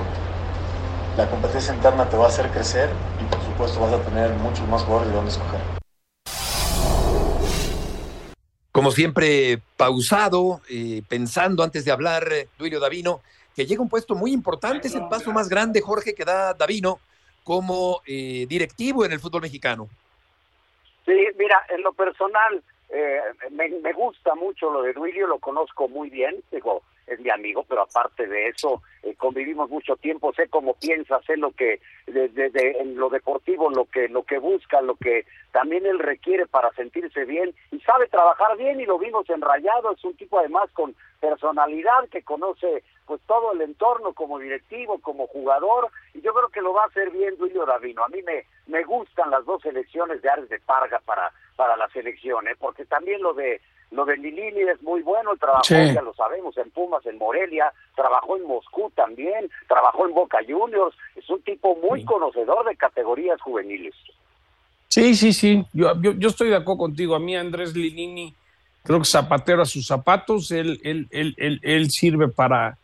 [1.17, 2.89] la competencia interna te va a hacer crecer
[3.21, 5.59] y por supuesto vas a tener muchos más jugadores de donde escoger.
[8.71, 13.21] Como siempre, pausado, eh, pensando antes de hablar, eh, Duilio Davino,
[13.55, 16.99] que llega un puesto muy importante, es el paso más grande, Jorge, que da Davino
[17.43, 19.89] como eh, directivo en el fútbol mexicano.
[21.05, 22.63] Sí, mira, en lo personal,
[23.51, 27.65] me, me, gusta mucho lo de Duilio, lo conozco muy bien, digo, es mi amigo,
[27.67, 32.77] pero aparte de eso, eh, convivimos mucho tiempo, sé cómo piensa, sé lo que, de,
[32.79, 37.25] en lo deportivo, lo que, lo que busca, lo que también él requiere para sentirse
[37.25, 40.95] bien, y sabe trabajar bien, y lo vimos en Rayado, es un tipo además con
[41.19, 46.61] personalidad, que conoce pues todo el entorno como directivo, como jugador, y yo creo que
[46.61, 48.03] lo va a hacer bien Duilio Davino.
[48.03, 51.87] A mí me, me gustan las dos elecciones de Ares de Parga para, para la
[51.89, 52.55] selección, ¿eh?
[52.57, 53.61] porque también lo de
[53.93, 58.37] lo de Lilini es muy bueno, trabajó, ya lo sabemos, en Pumas, en Morelia, trabajó
[58.37, 63.93] en Moscú también, trabajó en Boca Juniors, es un tipo muy conocedor de categorías juveniles.
[64.87, 67.15] Sí, sí, sí, yo, yo, estoy de acuerdo contigo.
[67.15, 68.33] A mí Andrés Lilini,
[68.83, 72.77] creo que zapatero a sus zapatos, él, él, él, él, sirve para,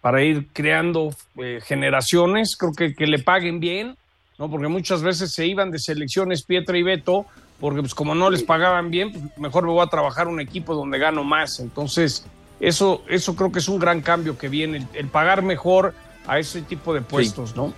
[0.00, 3.96] para ir creando eh, generaciones, creo que, que le paguen bien,
[4.38, 4.50] ¿no?
[4.50, 7.26] porque muchas veces se iban de selecciones Pietra y Beto
[7.60, 10.74] porque pues como no les pagaban bien, pues mejor me voy a trabajar un equipo
[10.74, 11.58] donde gano más.
[11.60, 12.24] Entonces,
[12.60, 15.94] eso, eso creo que es un gran cambio que viene, el, pagar mejor
[16.26, 17.72] a ese tipo de puestos, ¿no?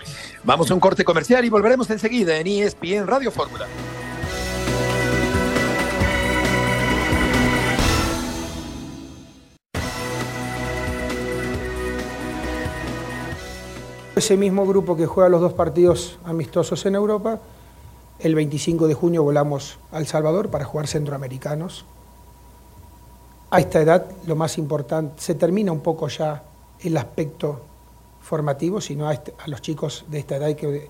[0.44, 3.66] Vamos a un corte comercial y volveremos enseguida en ESPN Radio Fórmula.
[14.16, 17.40] Ese mismo grupo que juega los dos partidos amistosos en Europa
[18.22, 21.84] el 25 de junio volamos a El Salvador para jugar centroamericanos.
[23.50, 26.42] A esta edad lo más importante, se termina un poco ya
[26.80, 27.62] el aspecto
[28.20, 30.88] formativo, sino a, este, a los chicos de esta edad hay que,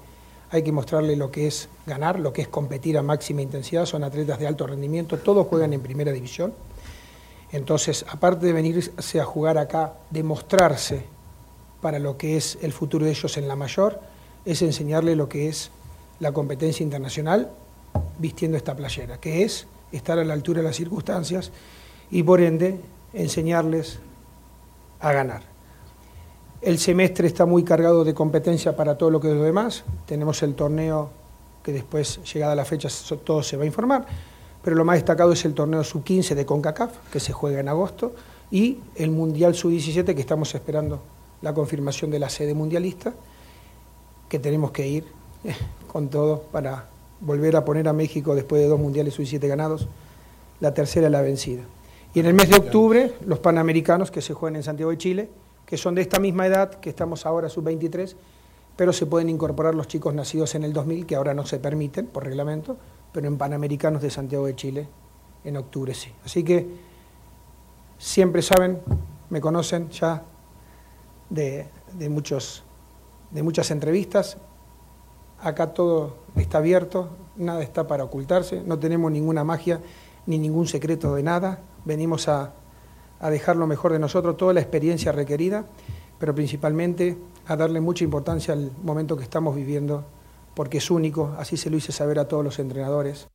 [0.51, 4.03] hay que mostrarle lo que es ganar, lo que es competir a máxima intensidad, son
[4.03, 6.53] atletas de alto rendimiento, todos juegan en primera división.
[7.53, 11.05] Entonces, aparte de venirse a jugar acá, demostrarse
[11.81, 14.01] para lo que es el futuro de ellos en la mayor,
[14.45, 15.71] es enseñarle lo que es
[16.21, 17.51] la competencia internacional
[18.19, 21.51] vistiendo esta playera, que es estar a la altura de las circunstancias
[22.11, 22.79] y por ende
[23.13, 23.99] enseñarles
[25.01, 25.43] a ganar.
[26.61, 29.83] El semestre está muy cargado de competencia para todo lo que es lo demás.
[30.07, 31.11] Tenemos el torneo
[31.63, 32.89] que después, llegada la fecha,
[33.25, 34.07] todo se va a informar,
[34.63, 38.15] pero lo más destacado es el torneo sub-15 de CONCACAF, que se juega en agosto,
[38.51, 41.01] y el Mundial sub-17, que estamos esperando
[41.41, 43.15] la confirmación de la sede mundialista,
[44.29, 45.07] que tenemos que ir
[45.91, 46.87] con todo para
[47.21, 49.89] volver a poner a México después de dos mundiales sub 17 ganados,
[50.61, 51.63] la tercera la vencida.
[52.15, 55.29] Y en el mes de octubre, los panamericanos que se juegan en Santiago de Chile,
[55.67, 58.15] que son de esta misma edad, que estamos ahora sub-23,
[58.77, 62.07] pero se pueden incorporar los chicos nacidos en el 2000, que ahora no se permiten
[62.07, 62.77] por reglamento,
[63.13, 64.89] pero en Panamericanos de Santiago de Chile
[65.43, 66.13] en octubre sí.
[66.25, 66.69] Así que
[67.99, 68.81] siempre saben,
[69.29, 70.23] me conocen ya
[71.29, 72.63] de, de muchos,
[73.33, 74.37] de muchas entrevistas,
[75.43, 79.81] Acá todo está abierto, nada está para ocultarse, no tenemos ninguna magia
[80.27, 81.61] ni ningún secreto de nada.
[81.87, 82.53] Venimos a,
[83.31, 85.67] dejar lo mejor de nosotros, toda la experiencia requerida,
[86.19, 90.05] pero principalmente a darle mucha importancia al momento que estamos viviendo
[90.55, 93.29] porque es único, así se lo hice saber a todos los entrenadores.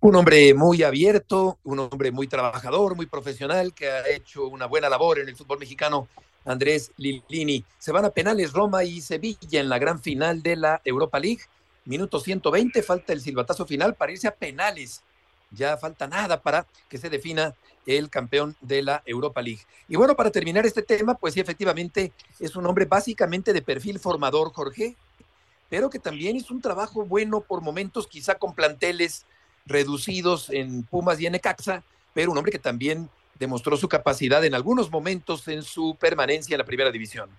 [0.00, 4.88] Un hombre muy abierto, un hombre muy trabajador, muy profesional, que ha hecho una buena
[4.88, 6.08] labor en el fútbol mexicano,
[6.44, 7.64] Andrés Lilini.
[7.78, 11.42] Se van a penales Roma y Sevilla en la gran final de la Europa League.
[11.84, 15.02] Minuto 120, falta el silbatazo final para irse a penales.
[15.50, 17.54] Ya falta nada para que se defina
[17.86, 19.62] el campeón de la Europa League.
[19.88, 23.98] Y bueno, para terminar este tema, pues sí, efectivamente es un hombre básicamente de perfil
[23.98, 24.96] formador, Jorge,
[25.68, 29.24] pero que también hizo un trabajo bueno por momentos, quizá con planteles
[29.66, 33.08] reducidos en Pumas y en Necaxa, pero un hombre que también
[33.40, 37.30] demostró su capacidad en algunos momentos en su permanencia en la primera división.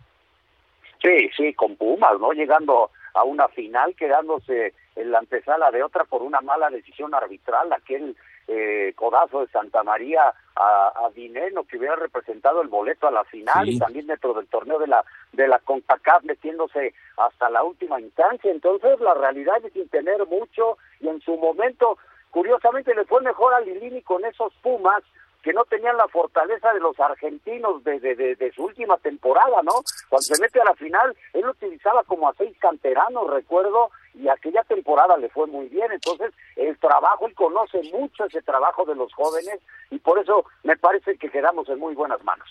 [1.02, 2.34] Sí, sí, con Pumas, ¿no?
[2.34, 7.72] Llegando a una final, quedándose en la antesala de otra por una mala decisión arbitral,
[7.72, 8.16] aquel
[8.48, 13.24] eh, codazo de Santa María a, a Dineno que hubiera representado el boleto a la
[13.24, 18.02] final y también dentro del torneo de la de la CONCACAF metiéndose hasta la última
[18.02, 18.52] instancia.
[18.52, 21.98] Entonces la realidad es sin tener mucho y en su momento
[22.32, 25.04] Curiosamente le fue mejor a Lilini con esos Pumas
[25.42, 29.74] que no tenían la fortaleza de los argentinos de, de, de, su última temporada, ¿no?
[30.10, 34.64] Cuando se mete a la final, él utilizaba como a seis canteranos, recuerdo, y aquella
[34.64, 35.92] temporada le fue muy bien.
[35.92, 40.78] Entonces, el trabajo, él conoce mucho ese trabajo de los jóvenes y por eso me
[40.78, 42.48] parece que quedamos en muy buenas manos.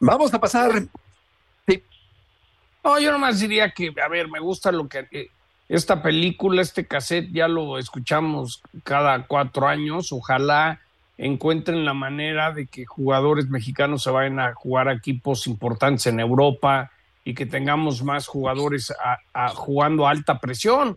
[0.00, 0.70] Vamos a pasar.
[1.66, 1.82] Sí.
[2.84, 5.30] No, yo nomás diría que, a ver, me gusta lo que eh,
[5.68, 10.12] esta película, este cassette, ya lo escuchamos cada cuatro años.
[10.12, 10.80] Ojalá
[11.18, 16.20] encuentren la manera de que jugadores mexicanos se vayan a jugar a equipos importantes en
[16.20, 16.92] Europa
[17.24, 18.94] y que tengamos más jugadores
[19.34, 20.96] a, jugando a alta presión,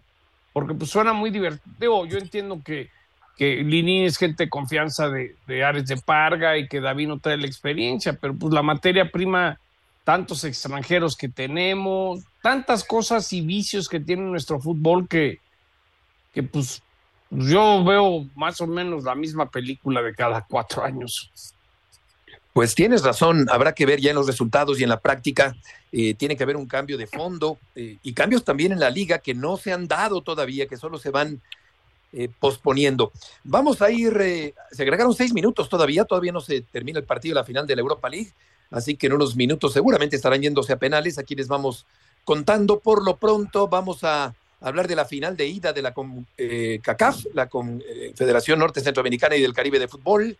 [0.53, 2.05] porque pues suena muy divertido.
[2.05, 2.89] Yo entiendo que,
[3.35, 7.19] que Lini es gente de confianza de, de Ares de Parga y que David no
[7.19, 9.59] trae la experiencia, pero pues la materia prima
[10.03, 15.39] tantos extranjeros que tenemos, tantas cosas y vicios que tiene nuestro fútbol que,
[16.33, 16.81] que pues
[17.31, 21.31] yo veo más o menos la misma película de cada cuatro años.
[22.53, 25.55] Pues tienes razón, habrá que ver ya en los resultados y en la práctica,
[25.91, 29.19] eh, tiene que haber un cambio de fondo eh, y cambios también en la liga
[29.19, 31.41] que no se han dado todavía, que solo se van
[32.11, 33.13] eh, posponiendo.
[33.45, 34.13] Vamos a ir,
[34.71, 37.75] se agregaron seis minutos todavía, todavía no se termina el partido de la final de
[37.75, 38.31] la Europa League
[38.71, 41.17] así que en unos minutos seguramente estarán yéndose a penales.
[41.19, 41.85] Aquí les vamos
[42.23, 42.79] contando.
[42.79, 45.93] Por lo pronto vamos a hablar de la final de ida de la
[46.37, 50.37] eh, CACAF, la eh, Federación Norte Centroamericana y del Caribe de Fútbol,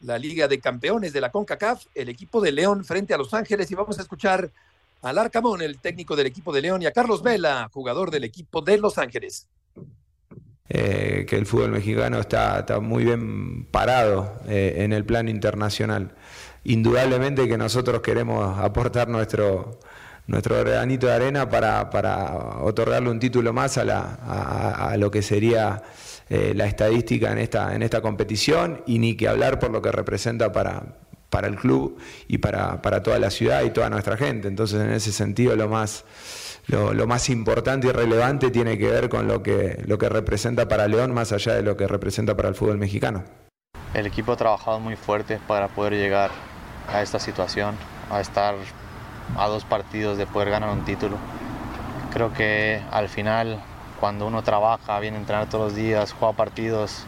[0.00, 3.70] la Liga de Campeones de la CONCACAF, el equipo de León frente a Los Ángeles
[3.70, 4.50] y vamos a escuchar
[5.02, 8.62] al Arcamón, el técnico del equipo de León, y a Carlos Vela, jugador del equipo
[8.62, 9.46] de Los Ángeles.
[10.66, 16.14] Eh, que el fútbol mexicano está, está muy bien parado en el plano internacional
[16.64, 19.78] indudablemente que nosotros queremos aportar nuestro,
[20.26, 24.18] nuestro granito de arena para, para otorgarle un título más a, la,
[24.76, 25.82] a, lo que sería
[26.28, 29.92] eh, la estadística en esta, en esta competición y ni que hablar por lo que
[29.92, 30.96] representa para,
[31.28, 34.48] para el club y para, para toda la ciudad y toda nuestra gente.
[34.48, 36.04] Entonces, en ese sentido, lo más,
[36.68, 40.68] lo, lo, más importante y relevante tiene que ver con lo que, lo que representa
[40.68, 43.24] para León, más allá de lo que representa para el fútbol mexicano.
[43.92, 46.30] El equipo ha trabajado muy fuerte para poder llegar
[46.88, 47.74] a esta situación,
[48.10, 48.54] a estar
[49.36, 51.16] a dos partidos de poder ganar un título.
[52.12, 53.60] Creo que al final,
[54.00, 57.06] cuando uno trabaja, viene a entrenar todos los días, juega partidos,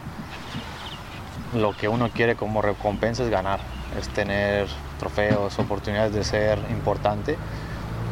[1.54, 3.60] lo que uno quiere como recompensa es ganar,
[3.98, 4.66] es tener
[4.98, 7.36] trofeos, oportunidades de ser importante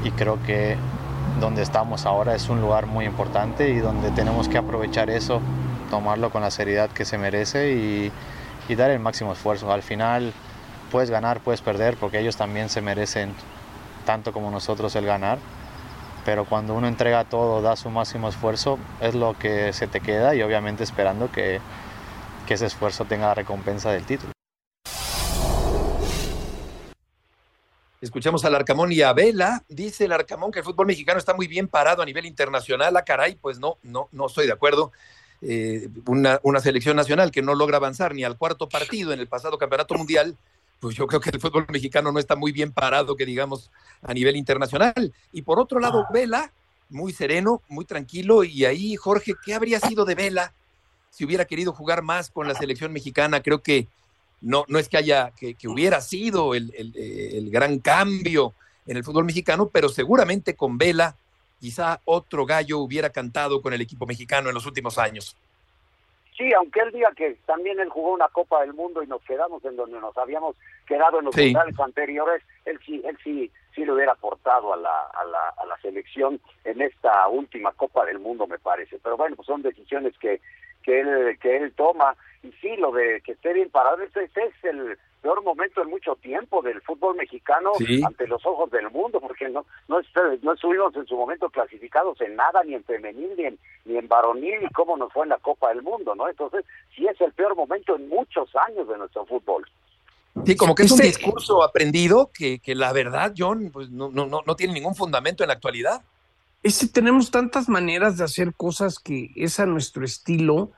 [0.05, 0.77] y creo que
[1.40, 5.40] donde estamos ahora es un lugar muy importante y donde tenemos que aprovechar eso,
[5.90, 8.12] tomarlo con la seriedad que se merece y,
[8.69, 9.73] y dar el máximo esfuerzo.
[9.73, 10.33] Al final
[10.90, 13.35] puedes ganar, puedes perder, porque ellos también se merecen
[14.05, 15.38] tanto como nosotros el ganar.
[16.25, 20.35] Pero cuando uno entrega todo, da su máximo esfuerzo, es lo que se te queda
[20.35, 21.61] y obviamente esperando que,
[22.47, 24.33] que ese esfuerzo tenga la recompensa del título.
[28.05, 29.65] Escuchamos al Arcamón y a Vela.
[29.67, 32.94] Dice el Arcamón que el fútbol mexicano está muy bien parado a nivel internacional.
[32.96, 34.92] Ah, caray, pues no, no, no estoy de acuerdo.
[35.40, 39.27] Eh, una, una, selección nacional que no logra avanzar ni al cuarto partido en el
[39.27, 40.37] pasado campeonato mundial,
[40.85, 43.70] pues yo creo que el fútbol mexicano no está muy bien parado, que digamos,
[44.02, 45.14] a nivel internacional.
[45.32, 46.52] Y por otro lado, Vela,
[46.90, 48.44] muy sereno, muy tranquilo.
[48.44, 50.52] Y ahí, Jorge, ¿qué habría sido de Vela
[51.08, 53.42] si hubiera querido jugar más con la selección mexicana?
[53.42, 53.88] Creo que
[54.42, 58.52] no, no es que haya, que, hubiera sido el, el, gran cambio
[58.87, 61.16] en el fútbol mexicano, pero seguramente con Vela
[61.60, 65.35] quizá otro gallo hubiera cantado con el equipo mexicano en los últimos años.
[66.37, 69.64] Sí, aunque él diga que también él jugó una Copa del Mundo y nos quedamos
[69.64, 71.44] en donde nos habíamos quedado en los Sí.
[71.46, 75.66] mundiales anteriores, él sí, él sí, sí lo hubiera aportado a la, a la, a
[75.66, 78.98] la selección en esta última Copa del Mundo, me parece.
[79.02, 80.40] Pero bueno, pues son decisiones que,
[80.82, 82.16] que él, que él toma.
[82.42, 85.88] Y sí, lo de que esté bien parado, ese, ese es el peor momento en
[85.88, 88.02] mucho tiempo del fútbol mexicano Sí.
[88.04, 90.00] ante los ojos del mundo, porque no no,
[90.42, 94.06] no estuvimos en su momento clasificados en nada, ni en femenil, ni en, ni en
[94.06, 96.28] varonil, y cómo nos fue en la Copa del Mundo, ¿no?
[96.28, 99.66] Entonces, sí es el peor momento en muchos años de nuestro fútbol.
[100.44, 104.10] Sí, como que es un Este- discurso aprendido que, que la verdad, John, pues no,
[104.10, 106.02] no, no, no tiene ningún fundamento en la actualidad.
[106.62, 110.72] Este, tenemos tantas maneras de hacer cosas que es a nuestro estilo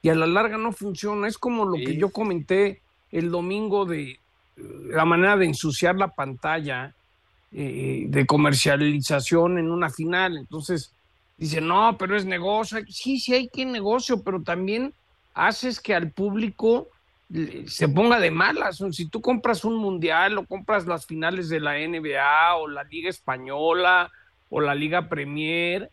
[0.00, 1.28] y a la larga no funciona.
[1.28, 4.18] Es como lo que yo comenté el domingo de eh,
[4.56, 6.94] la manera de ensuciar la pantalla
[7.52, 10.38] eh, de comercialización en una final.
[10.38, 10.92] Entonces,
[11.36, 12.78] dice, no, pero es negocio.
[12.88, 14.94] Sí, sí hay que negocio, pero también
[15.34, 16.88] haces que al público
[17.66, 18.82] se ponga de malas.
[18.90, 23.08] Si tú compras un mundial o compras las finales de la NBA o la Liga
[23.08, 24.10] Española
[24.50, 25.90] o la Liga Premier,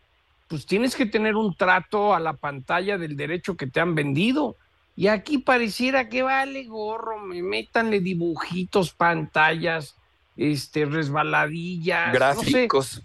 [0.48, 4.56] pues tienes que tener un trato a la pantalla del derecho que te han vendido.
[4.96, 9.94] Y aquí pareciera que vale gorro, me métanle dibujitos, pantallas,
[10.36, 13.02] este, resbaladillas, no sé, Gráficos.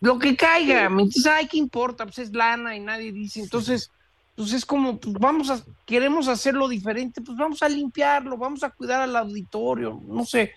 [0.00, 2.04] lo que caiga, me dices, ay, ¿qué importa?
[2.04, 3.90] Pues es lana y nadie dice, entonces,
[4.36, 8.70] pues es como, pues vamos a, queremos hacerlo diferente, pues vamos a limpiarlo, vamos a
[8.70, 10.52] cuidar al auditorio, no sé.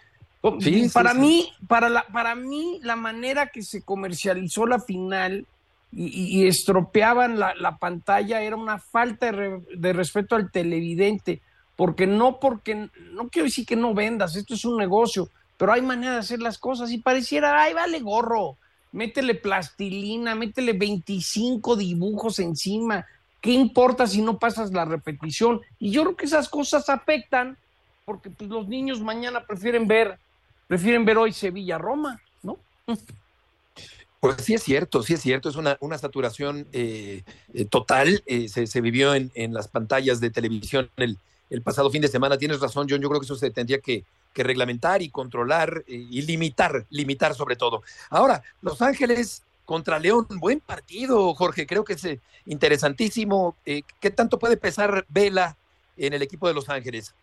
[0.60, 1.20] Sí, sí, para sí.
[1.20, 5.46] mí, para la, para mí, la manera que se comercializó la final
[5.98, 11.42] y estropeaban la, la pantalla era una falta de, re- de respeto al televidente,
[11.78, 15.82] porque no porque, no quiero decir que no vendas, esto es un negocio, pero hay
[15.82, 18.58] manera de hacer las cosas y pareciera, ay, vale gorro,
[18.92, 23.06] métele plastilina, métele 25 dibujos encima,
[23.46, 25.62] ¿qué importa si no pasas la repetición?
[25.78, 27.56] Y yo creo que esas cosas afectan,
[28.04, 30.18] porque pues, los niños mañana prefieren ver,
[30.66, 32.58] prefieren ver hoy Sevilla-Roma, ¿no?
[34.18, 37.22] Pues sí es cierto, sí es cierto, es una, una saturación eh,
[37.54, 41.20] eh, total, eh, se, se vivió en, en las pantallas de televisión el,
[41.52, 44.04] el pasado fin de semana, tienes razón, John, yo creo que eso se tendría que,
[44.34, 47.84] que reglamentar y controlar y limitar, limitar sobre todo.
[48.10, 53.56] Ahora, Los Ángeles contra León, buen partido, Jorge, creo que es eh, interesantísimo.
[53.66, 55.58] Eh, ¿Qué tanto puede pesar Vela
[55.98, 57.16] en el equipo de Los Ángeles?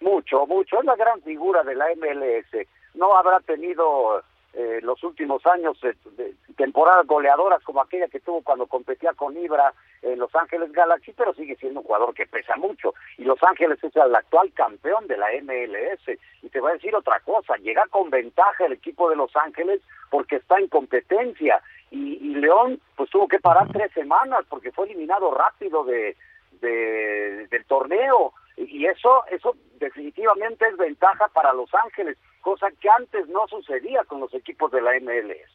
[0.00, 0.78] Mucho, mucho.
[0.78, 2.66] Es la gran figura de la MLS.
[2.94, 4.22] No habrá tenido
[4.54, 9.36] eh, los últimos años eh, de- temporadas goleadoras como aquella que tuvo cuando competía con
[9.36, 12.94] Ibra en Los Ángeles Galaxy, pero sigue siendo un jugador que pesa mucho.
[13.18, 16.18] Y Los Ángeles es el actual campeón de la MLS.
[16.42, 19.80] Y te voy a decir otra cosa, llega con ventaja el equipo de Los Ángeles
[20.10, 21.60] porque está en competencia.
[21.90, 26.16] Y, León pues tuvo que parar tres semanas porque fue eliminado rápido de-
[26.60, 33.48] del torneo y eso eso definitivamente es ventaja para Los Ángeles, cosa que antes no
[33.48, 35.50] sucedía con los equipos de la MLS.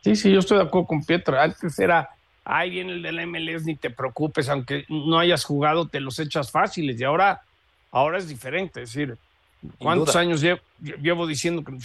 [0.00, 1.38] Sí, sí, yo estoy de acuerdo con Pietro.
[1.38, 2.08] Antes era,
[2.44, 6.20] ay, viene el de la MLS, ni te preocupes, aunque no hayas jugado, te los
[6.20, 7.00] echas fáciles.
[7.00, 7.42] Y ahora,
[7.90, 8.82] ahora es diferente.
[8.82, 9.18] Es decir,
[9.78, 11.76] ¿cuántos años llevo, llevo diciendo que...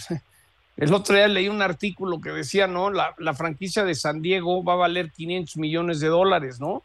[0.76, 2.90] El otro día leí un artículo que decía, ¿no?
[2.90, 6.84] La, la franquicia de San Diego va a valer 500 millones de dólares, ¿no?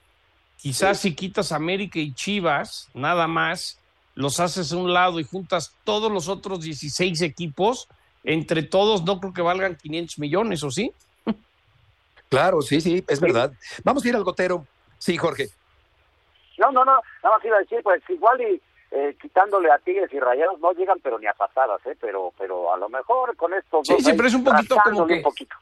[0.58, 3.78] Quizás si quitas América y Chivas, nada más,
[4.16, 7.88] los haces a un lado y juntas todos los otros 16 equipos,
[8.24, 10.92] entre todos no creo que valgan 500 millones, ¿o sí?
[12.30, 13.52] Claro, sí, sí, es verdad.
[13.84, 14.66] Vamos a ir al gotero.
[14.98, 15.50] Sí, Jorge.
[16.58, 16.94] No, no, no,
[17.24, 18.62] nada más iba a decir, pues igual y
[18.92, 21.98] eh, quitándole a Tigres y Rayados no llegan pero ni a patadas, ¿eh?
[22.00, 24.78] Pero, pero a lo mejor con estos Sí, dos sí, ahí pero es un poquito
[24.84, 25.56] como que- un poquito.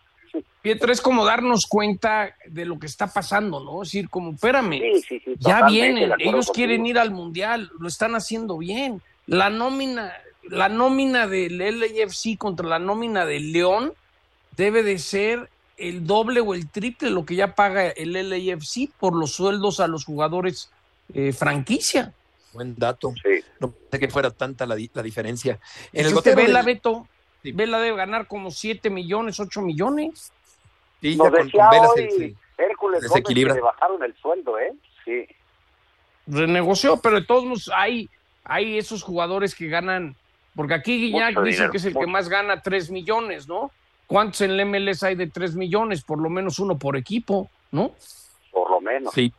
[0.61, 3.81] Pietro, es como darnos cuenta de lo que está pasando, ¿no?
[3.83, 6.53] Es decir, como, espérame, Sí, sí, sí, ya vienen, ellos contigo.
[6.53, 9.01] quieren ir al Mundial, lo están haciendo bien.
[9.27, 10.13] La nómina,
[10.43, 13.93] la nómina del LAFC contra la nómina del León
[14.55, 19.15] debe de ser el doble o el triple lo que ya paga el LAFC por
[19.15, 20.69] los sueldos a los jugadores
[21.13, 22.13] eh, franquicia.
[22.53, 23.13] Buen dato.
[23.23, 23.43] Sí.
[23.59, 25.59] No pensé que fuera tanta la, di- la diferencia.
[25.93, 27.07] En el Este gotero Vela, del- Beto,
[27.43, 27.51] Sí.
[27.51, 30.31] Vela debe ganar como 7 millones, 8 millones.
[31.01, 34.03] Sí, Nos ya con, decía con Vela hoy se- se- Hércules Gómez que le bajaron
[34.03, 34.73] el sueldo, ¿eh?
[35.05, 35.25] Sí.
[36.27, 38.09] renegoció, pero de todos modos hay,
[38.43, 40.15] hay esos jugadores que ganan,
[40.55, 42.05] porque aquí Guiñac Mucho dice dinero, que es el mucho.
[42.05, 43.71] que más gana 3 millones, ¿no?
[44.07, 46.03] ¿Cuántos en el MLS hay de 3 millones?
[46.03, 47.93] Por lo menos uno por equipo, ¿no?
[48.51, 49.13] Por lo menos.
[49.13, 49.33] Sí,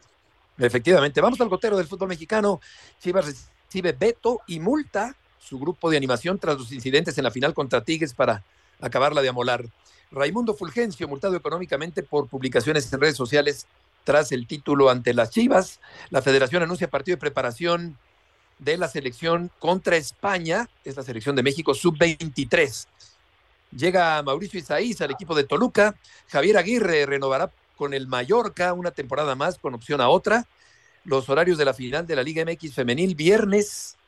[0.59, 1.21] efectivamente.
[1.21, 2.61] Vamos al gotero del fútbol mexicano.
[2.99, 5.15] Chivas recibe veto y multa
[5.53, 8.43] su grupo de animación tras los incidentes en la final contra Tigres para
[8.81, 9.67] acabarla de amolar.
[10.11, 13.67] Raimundo Fulgencio, multado económicamente por publicaciones en redes sociales
[14.03, 15.79] tras el título ante las Chivas.
[16.09, 17.99] La federación anuncia partido de preparación
[18.61, 22.87] de la selección contra España, es la selección de México sub-23.
[23.77, 25.97] Llega Mauricio Isaíz al equipo de Toluca.
[26.29, 30.47] Javier Aguirre renovará con el Mallorca una temporada más con opción a otra.
[31.05, 33.99] Los horarios de la final de la Liga MX femenil viernes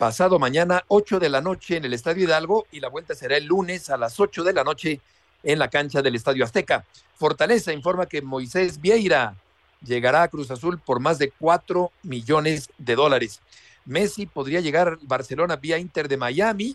[0.00, 3.44] pasado mañana 8 de la noche en el Estadio Hidalgo y la vuelta será el
[3.44, 4.98] lunes a las 8 de la noche
[5.42, 6.86] en la cancha del Estadio Azteca.
[7.16, 9.36] Fortaleza informa que Moisés Vieira
[9.84, 13.42] llegará a Cruz Azul por más de 4 millones de dólares.
[13.84, 16.74] Messi podría llegar a Barcelona vía Inter de Miami.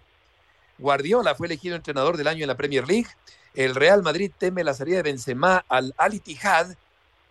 [0.78, 3.10] Guardiola fue elegido entrenador del año en la Premier League.
[3.56, 6.76] El Real Madrid teme la salida de Benzema al Al Ittihad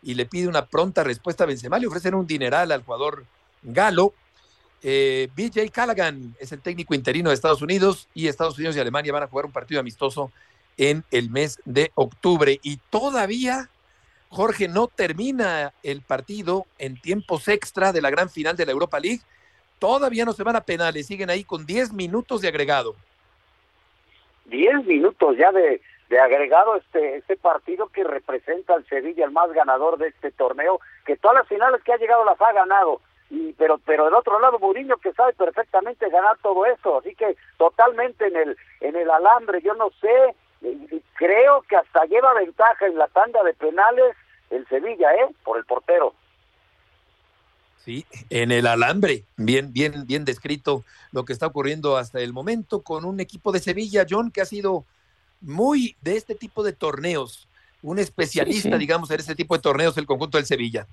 [0.03, 1.79] y le pide una pronta respuesta a Benzema.
[1.79, 3.27] Le ofrecen un dineral al jugador
[3.63, 4.13] galo.
[4.87, 9.15] Eh, BJ Callaghan es el técnico interino de Estados Unidos y Estados Unidos y Alemania
[9.15, 10.31] van a jugar un partido amistoso
[10.77, 12.61] en el mes de octubre.
[12.63, 13.71] Y todavía,
[14.29, 19.01] Jorge, no termina el partido en tiempos extra de la gran final de la Europa
[19.01, 19.23] League.
[19.79, 22.95] Todavía no se van a penales, siguen ahí con 10 minutos de agregado.
[24.45, 25.81] 10 minutos ya de,
[26.11, 30.79] de agregado este este partido que representa al Sevilla el más ganador de este torneo
[31.07, 34.39] que todas las finales que ha llegado las ha ganado y pero pero del otro
[34.41, 39.11] lado Mourinho que sabe perfectamente ganar todo eso así que totalmente en el en el
[39.11, 40.35] alambre yo no sé
[41.17, 44.15] creo que hasta lleva ventaja en la tanda de penales
[44.51, 45.35] el Sevilla, ¿eh?
[45.43, 46.15] Por el portero.
[47.85, 52.81] Sí, en el alambre, bien, bien, bien descrito lo que está ocurriendo hasta el momento
[52.81, 54.87] con un equipo de Sevilla, John, que ha sido
[55.43, 57.47] muy de este tipo de torneos,
[57.83, 60.87] un especialista, digamos, en este tipo de torneos, el conjunto del Sevilla.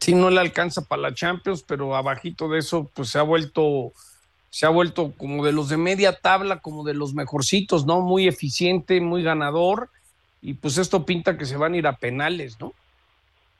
[0.00, 3.92] Sí, no le alcanza para la Champions, pero abajito de eso, pues se ha vuelto
[4.50, 8.00] se ha vuelto como de los de media tabla, como de los mejorcitos, ¿no?
[8.00, 9.90] Muy eficiente, muy ganador,
[10.40, 12.72] y pues esto pinta que se van a ir a penales, ¿no?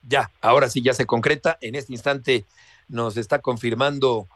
[0.09, 1.59] Ya, ahora sí ya se concreta.
[1.61, 2.47] En este instante
[2.89, 4.27] nos está confirmando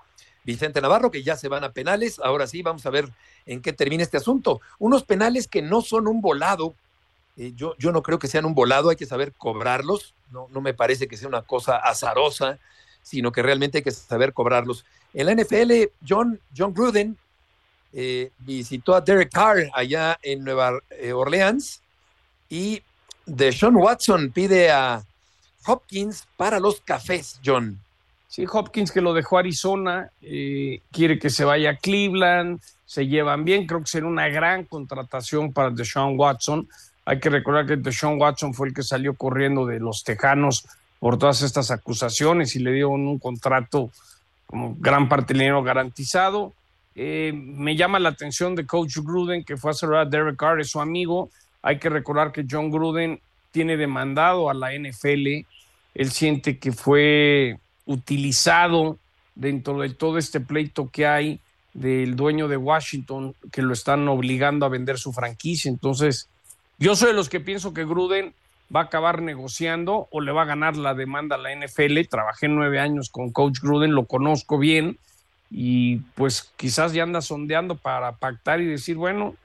[0.45, 2.19] Vicente Navarro que ya se van a penales.
[2.19, 3.09] Ahora sí, vamos a ver
[3.47, 4.61] en qué termina este asunto.
[4.79, 6.75] Unos penales que no son un volado.
[7.37, 10.15] Eh, yo, yo no creo que sean un volado, hay que saber cobrarlos.
[10.31, 12.59] No, no me parece que sea una cosa azarosa,
[13.03, 14.85] sino que realmente hay que saber cobrarlos.
[15.15, 15.73] En la NFL,
[16.07, 17.17] John, John Gruden
[17.93, 21.81] eh, visitó a Derek Carr allá en Nueva eh, Orleans
[22.49, 22.83] y
[23.27, 25.03] Deshaun Watson pide a
[25.67, 27.79] Hopkins para los cafés, John.
[28.29, 30.11] Sí, Hopkins que lo dejó Arizona,
[30.91, 35.53] quiere que se vaya a Cleveland, se llevan bien, creo que será una gran contratación
[35.53, 36.67] para Deshaun Watson.
[37.05, 40.67] Hay que recordar que Deshaun Watson fue el que salió corriendo de los Tejanos
[41.01, 43.91] por todas estas acusaciones y le dio un contrato
[44.47, 46.53] como gran parte del dinero garantizado.
[46.95, 50.71] Eh, me llama la atención de Coach Gruden, que fue a a Derek Carr, es
[50.71, 51.31] su amigo.
[51.63, 55.47] Hay que recordar que John Gruden tiene demandado a la NFL.
[55.95, 58.99] Él siente que fue utilizado
[59.35, 61.41] dentro de todo este pleito que hay
[61.73, 65.71] del dueño de Washington, que lo están obligando a vender su franquicia.
[65.71, 66.29] Entonces,
[66.83, 68.35] yo soy de los que pienso que Gruden
[68.75, 72.01] va a acabar negociando o le va a ganar la demanda a la NFL.
[72.11, 74.99] Trabajé nueve años con Coach Gruden, lo conozco bien
[75.49, 79.37] y pues quizás ya anda sondeando para pactar y decir, bueno,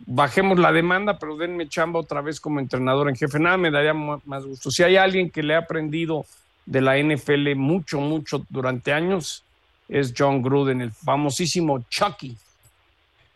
[0.00, 3.38] bajemos la demanda, pero denme chamba otra vez como entrenador en jefe.
[3.38, 4.72] Nada me daría más gusto.
[4.72, 6.26] Si hay alguien que le ha aprendido
[6.66, 9.44] de la NFL mucho, mucho durante años,
[9.88, 12.36] es John Gruden, el famosísimo Chucky.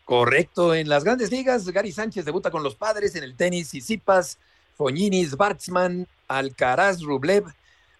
[0.08, 3.82] Correcto, en las grandes ligas, Gary Sánchez debuta con los padres en el tenis y
[3.82, 4.38] Zipas
[4.74, 7.44] Foñinis, Bartzman, Alcaraz, Rublev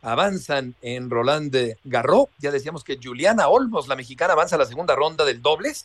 [0.00, 1.54] avanzan en Roland
[1.84, 2.28] Garros.
[2.38, 5.84] Ya decíamos que Juliana Olmos, la mexicana, avanza a la segunda ronda del dobles.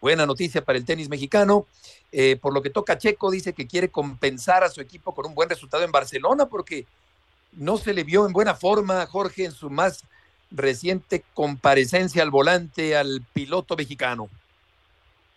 [0.00, 1.66] Buena noticia para el tenis mexicano.
[2.10, 5.36] Eh, por lo que toca Checo, dice que quiere compensar a su equipo con un
[5.36, 6.84] buen resultado en Barcelona porque
[7.52, 10.02] no se le vio en buena forma, Jorge, en su más
[10.50, 14.28] reciente comparecencia al volante al piloto mexicano.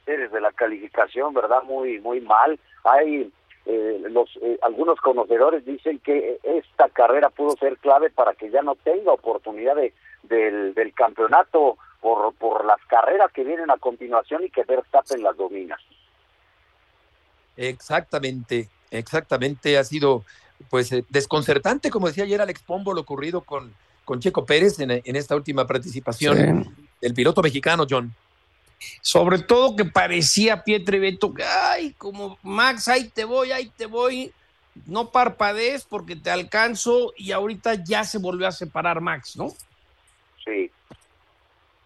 [0.08, 1.62] Desde la calificación, ¿verdad?
[1.64, 2.60] Muy, muy mal.
[2.84, 3.32] Hay
[3.70, 8.62] eh, los eh, algunos conocedores dicen que esta carrera pudo ser clave para que ya
[8.62, 9.93] no tenga oportunidad de,
[10.24, 15.78] del, campeonato por, por las carreras que vienen a continuación y que Verstappen las domina.
[17.58, 19.78] Exactamente, exactamente.
[19.78, 20.24] Ha sido
[20.70, 23.74] pues eh, desconcertante, como decía ayer Alex Pombo, lo ocurrido con,
[24.05, 28.16] con Checo Pérez en, en esta última participación del piloto mexicano, John.
[29.01, 31.34] Sobre todo que parecía Pietri Beto,
[31.71, 34.32] ay, como Max, ahí te voy, ahí te voy,
[34.86, 39.53] no parpadees porque te alcanzo y ahorita ya se volvió a separar Max, ¿no?
[40.43, 40.71] Sí.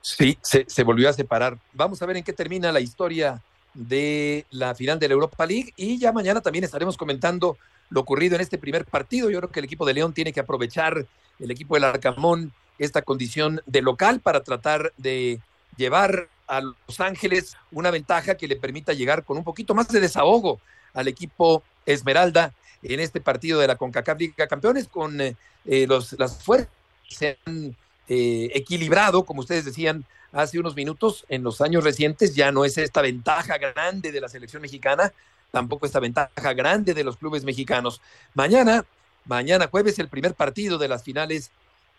[0.02, 1.58] Sí, se, se volvió a separar.
[1.74, 3.42] Vamos a ver en qué termina la historia
[3.74, 7.58] de la final de la Europa League y ya mañana también estaremos comentando
[7.90, 9.30] lo ocurrido en este primer partido.
[9.30, 11.06] Yo creo que el equipo de León tiene que aprovechar,
[11.40, 15.40] el equipo del Arcamón, esta condición de local para tratar de
[15.78, 20.02] llevar a Los Ángeles una ventaja que le permita llegar con un poquito más de
[20.02, 20.60] desahogo
[20.94, 26.14] al equipo Esmeralda en este partido de la CONCACAF Liga Campeones con eh, eh, los,
[26.20, 26.68] las fuerzas
[27.08, 27.76] se han
[28.10, 32.78] eh, equilibrado, como ustedes decían hace unos minutos, en los años recientes ya no es
[32.78, 35.14] esta ventaja grande de la selección mexicana,
[35.52, 38.02] tampoco esta ventaja grande de los clubes mexicanos.
[38.34, 38.86] Mañana,
[39.26, 41.52] mañana jueves, el primer partido de las finales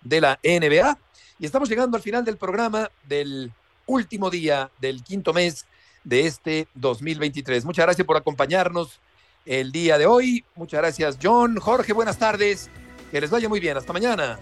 [0.03, 0.98] de la NBA
[1.38, 3.50] y estamos llegando al final del programa del
[3.93, 5.66] último día del quinto mes
[6.05, 7.64] de este 2023.
[7.64, 9.01] Muchas gracias por acompañarnos
[9.45, 10.45] el día de hoy.
[10.55, 11.59] Muchas gracias, John.
[11.59, 12.70] Jorge, buenas tardes.
[13.11, 13.76] Que les vaya muy bien.
[13.76, 14.38] Hasta mañana.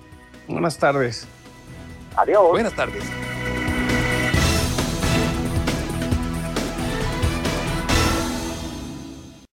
[0.46, 1.26] Buenas tardes.
[2.16, 2.50] Adiós.
[2.50, 3.04] Buenas tardes.